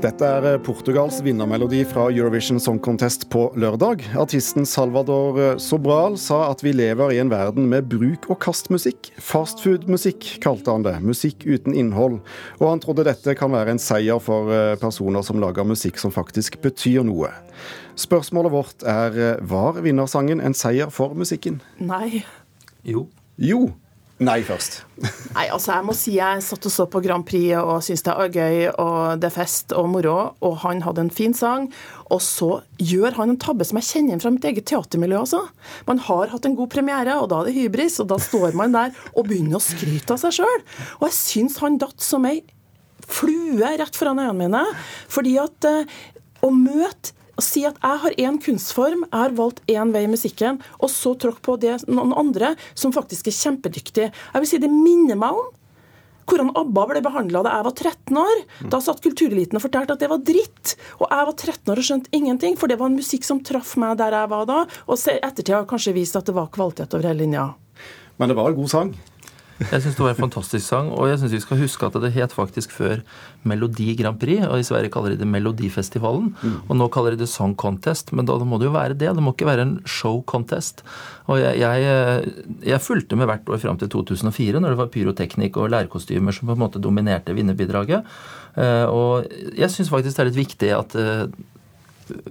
Dette 0.06 0.28
er 0.28 0.46
eh, 0.46 0.58
Portugals 0.62 1.22
vinnermelodi 1.26 1.80
fra 1.88 2.10
Eurovision 2.12 2.60
Song 2.62 2.78
Contest 2.84 3.24
på 3.34 3.48
lørdag. 3.58 4.04
Artisten 4.20 4.68
Salvador 4.70 5.40
eh, 5.42 5.54
Sobral 5.62 6.18
sa 6.22 6.44
at 6.52 6.62
vi 6.66 6.74
lever 6.76 7.16
i 7.16 7.20
en 7.24 7.32
verden 7.32 7.70
med 7.72 7.88
bruk 7.90 8.28
og 8.30 8.38
kast-musikk. 8.44 9.10
Fastfood-musikk 9.18 10.28
kalte 10.44 10.76
han 10.76 10.86
det. 10.86 10.98
Musikk 11.06 11.46
uten 11.48 11.74
innhold. 11.74 12.20
Og 12.60 12.68
han 12.70 12.84
trodde 12.84 13.08
dette 13.08 13.38
kan 13.40 13.54
være 13.56 13.76
en 13.76 13.82
seier 13.82 14.20
for 14.24 14.52
eh, 14.54 14.76
personer 14.82 15.26
som 15.26 15.42
lager 15.42 15.66
musikk 15.68 16.02
som 16.02 16.14
faktisk 16.14 16.60
betyr 16.66 17.08
noe. 17.08 17.32
Spørsmålet 17.98 18.54
vårt 18.54 18.86
er 18.86 19.40
var 19.48 19.80
vinnersangen 19.82 20.44
en 20.44 20.58
seier 20.58 20.92
for 20.92 21.16
musikken? 21.16 21.62
Nei. 21.80 22.26
Jo. 22.84 23.08
Jo. 23.40 23.70
Nei 24.24 24.38
først. 24.48 24.78
Nei, 25.36 25.50
altså 25.52 25.74
jeg 25.74 25.84
må 25.84 25.94
si 25.98 26.14
jeg 26.16 26.44
satt 26.46 26.66
og 26.70 26.72
så 26.72 26.86
på 26.88 27.02
Grand 27.04 27.26
Prix 27.28 27.50
og 27.60 27.82
syntes 27.84 28.06
det 28.06 28.14
er 28.14 28.30
gøy 28.32 28.62
og 28.80 29.20
det 29.20 29.28
er 29.28 29.34
fest 29.36 29.76
og 29.76 29.90
moro, 29.92 30.14
og 30.40 30.54
han 30.62 30.86
hadde 30.86 31.04
en 31.04 31.12
fin 31.12 31.36
sang. 31.36 31.68
Og 32.08 32.22
så 32.24 32.62
gjør 32.80 33.18
han 33.18 33.34
en 33.34 33.42
tabbe 33.42 33.68
som 33.68 33.82
jeg 33.82 33.90
kjenner 33.90 34.22
fra 34.24 34.32
mitt 34.32 34.48
eget 34.48 34.70
teatermiljø. 34.72 35.20
altså. 35.26 35.42
Man 35.90 36.00
har 36.08 36.32
hatt 36.32 36.48
en 36.48 36.56
god 36.56 36.72
premiere, 36.72 37.18
og 37.20 37.28
da 37.34 37.42
er 37.42 37.50
det 37.50 37.58
hybris, 37.58 38.00
og 38.00 38.08
da 38.14 38.20
står 38.24 38.56
man 38.56 38.78
der 38.78 38.96
og 39.12 39.28
begynner 39.28 39.60
å 39.60 39.66
skryte 39.66 40.16
av 40.16 40.24
seg 40.24 40.40
sjøl. 40.40 40.66
Og 41.02 41.10
jeg 41.10 41.18
syns 41.20 41.60
han 41.66 41.80
datt 41.84 42.00
som 42.00 42.30
ei 42.30 42.40
flue 43.06 43.76
rett 43.82 44.00
foran 44.00 44.24
øynene 44.24 44.46
mine. 44.46 44.64
Fordi 45.12 45.36
at 45.44 45.68
eh, 45.68 46.00
å 46.40 46.54
møte 46.56 47.12
å 47.36 47.44
si 47.44 47.66
at 47.68 47.78
jeg 47.84 48.02
har 48.06 48.18
én 48.22 48.40
kunstform, 48.42 49.06
jeg 49.08 49.20
har 49.20 49.36
valgt 49.38 49.62
én 49.72 49.92
vei 49.96 50.06
i 50.06 50.12
musikken, 50.12 50.62
og 50.80 50.92
så 50.92 51.16
tråkk 51.20 51.42
på 51.46 51.58
det 51.62 51.78
noen 51.88 52.16
andre 52.16 52.56
som 52.74 52.96
faktisk 52.96 53.30
er 53.32 53.38
kjempedyktige. 53.38 54.10
Jeg 54.12 54.44
vil 54.44 54.50
si 54.50 54.62
Det 54.66 54.72
minner 54.72 55.20
meg 55.20 55.36
om 55.36 55.52
hvordan 56.26 56.54
ABBA 56.58 56.86
ble 56.90 57.02
behandla 57.06 57.42
da 57.46 57.54
jeg 57.54 57.66
var 57.68 57.76
13 57.76 58.20
år. 58.22 58.40
Da 58.74 58.80
satt 58.82 59.04
kultureliten 59.06 59.60
og 59.60 59.66
fortalte 59.66 59.94
at 59.94 60.02
det 60.02 60.10
var 60.10 60.24
dritt. 60.26 60.74
Og 60.98 61.06
jeg 61.06 61.28
var 61.30 61.36
13 61.36 61.74
år 61.74 61.82
og 61.82 61.88
skjønte 61.90 62.14
ingenting, 62.18 62.58
for 62.58 62.72
det 62.72 62.80
var 62.80 62.90
en 62.90 62.98
musikk 62.98 63.28
som 63.28 63.44
traff 63.46 63.76
meg 63.82 64.00
der 64.02 64.16
jeg 64.18 64.32
var 64.32 64.48
da. 64.50 64.64
Og 64.90 64.98
ettertid 64.98 65.54
har 65.54 65.68
kanskje 65.70 65.94
vist 65.98 66.18
at 66.18 66.26
det 66.26 66.34
var 66.38 66.50
kvalitet 66.54 66.98
over 66.98 67.12
hele 67.12 67.22
linja. 67.22 67.52
Men 68.18 68.32
det 68.32 68.40
var 68.40 68.50
en 68.50 68.58
god 68.58 68.72
sang? 68.72 68.96
Jeg 69.56 69.84
syns 69.86 69.96
det 69.96 70.04
var 70.04 70.12
en 70.12 70.26
fantastisk 70.26 70.66
sang, 70.66 70.90
og 70.92 71.08
jeg 71.08 71.20
syns 71.22 71.32
vi 71.32 71.40
skal 71.40 71.60
huske 71.62 71.88
at 71.88 71.96
det 72.04 72.12
het 72.18 72.34
faktisk 72.36 72.74
før 72.76 73.00
Melodi 73.48 73.94
Grand 73.96 74.20
Prix, 74.20 74.44
og 74.50 74.60
i 74.60 74.66
Sverige 74.68 74.92
kaller 74.92 75.14
de 75.14 75.22
det 75.22 75.30
Melodifestivalen. 75.32 76.34
Mm. 76.42 76.58
Og 76.68 76.80
nå 76.82 76.90
kaller 76.92 77.16
de 77.16 77.22
det 77.24 77.30
Song 77.32 77.56
Contest, 77.56 78.12
men 78.12 78.28
da 78.28 78.36
må 78.44 78.60
det 78.60 78.68
jo 78.68 78.76
være 78.76 78.98
det. 79.00 79.14
Det 79.16 79.24
må 79.24 79.32
ikke 79.32 79.48
være 79.48 79.64
en 79.64 79.76
show 79.88 80.20
contest. 80.28 80.84
Og 81.32 81.40
jeg, 81.40 81.62
jeg, 81.64 82.36
jeg 82.68 82.84
fulgte 82.84 83.16
med 83.20 83.32
hvert 83.32 83.48
år 83.48 83.64
fram 83.64 83.80
til 83.80 83.92
2004, 83.96 84.60
når 84.60 84.76
det 84.76 84.82
var 84.84 84.92
pyroteknikk 84.92 85.62
og 85.62 85.72
lærkostymer 85.72 86.36
som 86.36 86.52
på 86.52 86.58
en 86.58 86.64
måte 86.66 86.84
dominerte 86.84 87.36
vinnerbidraget. 87.38 88.04
Eh, 88.60 88.86
og 88.92 89.32
jeg 89.56 89.72
syns 89.72 89.92
faktisk 89.92 90.18
det 90.18 90.24
er 90.26 90.32
litt 90.34 90.44
viktig 90.44 90.76
at 90.76 91.00
eh, 91.00 91.28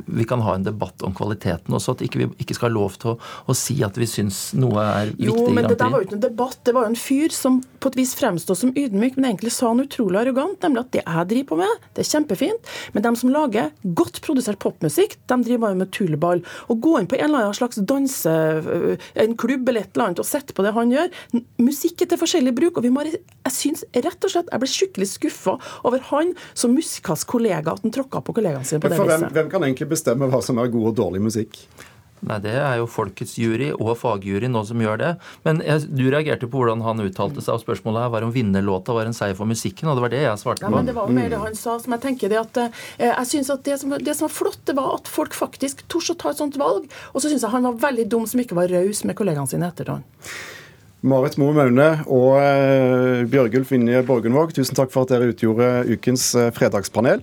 vi 0.06 0.26
kan 0.28 0.42
ha 0.44 0.54
en 0.54 0.66
debatt 0.66 1.02
om 1.06 1.14
kvaliteten 1.16 1.74
også. 1.74 1.96
At 1.96 2.04
ikke 2.06 2.22
vi 2.22 2.28
ikke 2.44 2.56
skal 2.56 2.70
ha 2.70 2.74
lov 2.74 2.98
til 3.02 3.14
å, 3.14 3.16
å, 3.48 3.56
si 3.58 3.76
at 3.86 3.98
vi 4.00 4.08
syns 4.10 4.40
noe 4.58 4.82
er 4.82 5.12
viktig. 5.12 5.28
Jo, 5.30 5.48
men 5.54 5.68
det 5.68 5.78
der 5.80 5.92
var 5.92 6.02
jo 6.02 6.08
ikke 6.08 6.18
en 6.18 6.24
debatt. 6.24 6.58
Det 6.66 6.74
var 6.76 6.86
jo 6.86 6.94
en 6.94 7.00
fyr 7.00 7.34
som 7.34 7.60
på 7.82 7.92
et 7.92 7.98
vis 8.00 8.14
fremstod 8.18 8.58
som 8.60 8.72
ydmyk, 8.72 9.18
men 9.18 9.30
egentlig 9.32 9.52
sa 9.56 9.70
han 9.72 9.82
utrolig 9.84 10.22
arrogant, 10.22 10.56
nemlig 10.64 10.84
at 10.84 10.92
det 10.96 11.04
jeg 11.04 11.30
driver 11.32 11.50
på 11.50 11.60
med, 11.60 11.88
det 11.96 12.04
er 12.04 12.10
kjempefint. 12.10 12.72
Men 12.94 13.06
de 13.06 13.14
som 13.20 13.32
lager 13.34 13.72
godt 14.00 14.22
produsert 14.24 14.60
popmusikk, 14.62 15.18
de 15.30 15.40
driver 15.44 15.66
bare 15.66 15.80
med 15.82 15.92
tullball. 15.94 16.44
Å 16.70 16.78
gå 16.78 16.96
inn 17.00 17.10
på 17.10 17.18
en 17.18 17.28
eller 17.28 17.48
annen 17.48 17.58
slags 17.58 17.80
danse, 17.82 18.30
øh, 18.30 19.08
en 19.24 19.36
klubb 19.40 19.68
eller 19.68 19.84
et 19.84 19.94
eller 19.94 20.10
annet 20.10 20.22
og 20.22 20.28
sette 20.28 20.56
på 20.56 20.64
det 20.64 20.72
han 20.74 20.92
gjør 20.92 21.10
Musikk 21.62 22.02
er 22.04 22.08
til 22.10 22.20
forskjellig 22.20 22.52
bruk. 22.56 22.78
og 22.78 22.84
vi 22.84 22.90
må, 22.92 23.04
Jeg 23.04 23.52
syns 23.52 23.84
rett 23.92 24.24
og 24.24 24.30
slett 24.32 24.50
jeg 24.52 24.62
ble 24.62 24.70
skikkelig 24.70 25.08
skuffa 25.10 25.56
over 25.86 26.02
han 26.10 26.32
som 26.54 26.74
musikalsk 26.74 27.28
kollega, 27.34 27.74
at 27.74 27.84
han 27.84 27.94
tråkka 27.94 28.22
på 28.24 28.34
kollegaene 28.36 28.66
sine 28.68 28.82
på 28.82 28.90
det 28.92 28.98
viset. 29.00 29.26
Hvem, 29.26 29.34
hvem 29.36 29.50
kan 29.52 29.63
egentlig 29.66 29.90
bestemme 29.96 30.30
hva 30.30 30.40
som 30.44 30.60
er 30.62 30.72
god 30.72 30.92
og 30.92 30.96
dårlig 31.02 31.24
musikk? 31.24 31.58
Nei, 32.24 32.38
Det 32.40 32.54
er 32.56 32.78
jo 32.80 32.86
folkets 32.88 33.34
jury 33.36 33.70
og 33.74 33.92
fagjury 34.00 34.48
nå 34.48 34.62
som 34.64 34.80
gjør 34.80 35.00
det. 35.00 35.10
Men 35.44 35.60
jeg, 35.64 35.84
du 35.92 36.06
reagerte 36.08 36.48
på 36.48 36.60
hvordan 36.60 36.84
han 36.84 37.02
uttalte 37.04 37.44
seg, 37.44 37.58
og 37.58 37.64
spørsmålet 37.64 38.06
her 38.06 38.14
var 38.14 38.24
om 38.24 38.32
vinnerlåta 38.32 38.96
var 38.96 39.10
en 39.10 39.16
seier 39.16 39.36
for 39.36 39.48
musikken, 39.50 39.90
og 39.90 39.98
det 39.98 40.06
var 40.06 40.14
det 40.14 40.22
jeg 40.22 40.40
svarte 40.40 40.64
på. 40.64 40.70
Ja, 40.70 40.76
men 40.78 40.88
Det 40.88 40.96
var 40.96 41.10
jo 41.10 41.18
mer 41.18 41.28
det 41.34 41.42
han 41.42 41.58
sa. 41.58 41.76
som 41.82 41.96
Jeg 41.96 42.04
tenker 42.06 42.32
det 42.32 42.40
at 42.40 42.62
eh, 42.64 42.82
jeg 43.10 43.30
synes 43.34 43.52
at 43.52 43.64
det 43.68 43.78
som, 43.82 43.92
det 43.98 44.16
som, 44.16 44.28
var 44.28 44.34
flott, 44.38 44.62
det 44.64 44.76
var 44.78 44.96
at 44.96 45.10
folk 45.10 45.36
faktisk 45.36 45.84
torde 45.88 46.16
å 46.16 46.20
ta 46.24 46.32
et 46.32 46.40
sånt 46.40 46.58
valg. 46.60 46.88
Og 47.12 47.20
så 47.20 47.28
syns 47.28 47.44
jeg 47.44 47.52
han 47.52 47.68
var 47.68 47.80
veldig 47.90 48.08
dum 48.08 48.26
som 48.30 48.40
ikke 48.40 48.56
var 48.56 48.72
raus 48.72 49.04
med 49.04 49.18
kollegaene 49.18 49.50
sine 49.50 49.68
etter 49.68 49.92
han. 49.92 50.04
Marit 51.04 51.36
Moe 51.36 51.52
Maune 51.52 51.90
og 52.08 52.38
eh, 52.40 53.26
Bjørgulf 53.28 53.74
Vinje 53.74 54.00
Borgenvåg, 54.08 54.54
tusen 54.56 54.78
takk 54.78 54.88
for 54.94 55.04
at 55.04 55.12
dere 55.12 55.34
utgjorde 55.34 55.84
ukens 55.92 56.30
eh, 56.40 56.48
fredagspanel. 56.56 57.20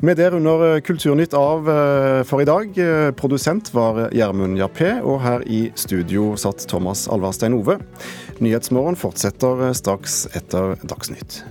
Med 0.00 0.16
det 0.16 0.30
runder 0.30 0.60
eh, 0.74 0.80
Kulturnytt 0.80 1.32
av 1.34 1.66
eh, 1.70 2.22
for 2.22 2.42
i 2.42 2.46
dag. 2.46 2.78
Eh, 2.78 3.10
produsent 3.18 3.72
var 3.74 4.04
Gjermund 4.14 4.54
Jappé, 4.60 4.92
og 5.02 5.18
her 5.24 5.42
i 5.50 5.72
studio 5.74 6.36
satt 6.38 6.68
Thomas 6.70 7.08
Alvarstein 7.10 7.58
Ove. 7.58 7.80
Nyhetsmorgen 8.38 8.98
fortsetter 9.00 9.72
straks 9.74 10.28
etter 10.38 10.78
Dagsnytt. 10.86 11.42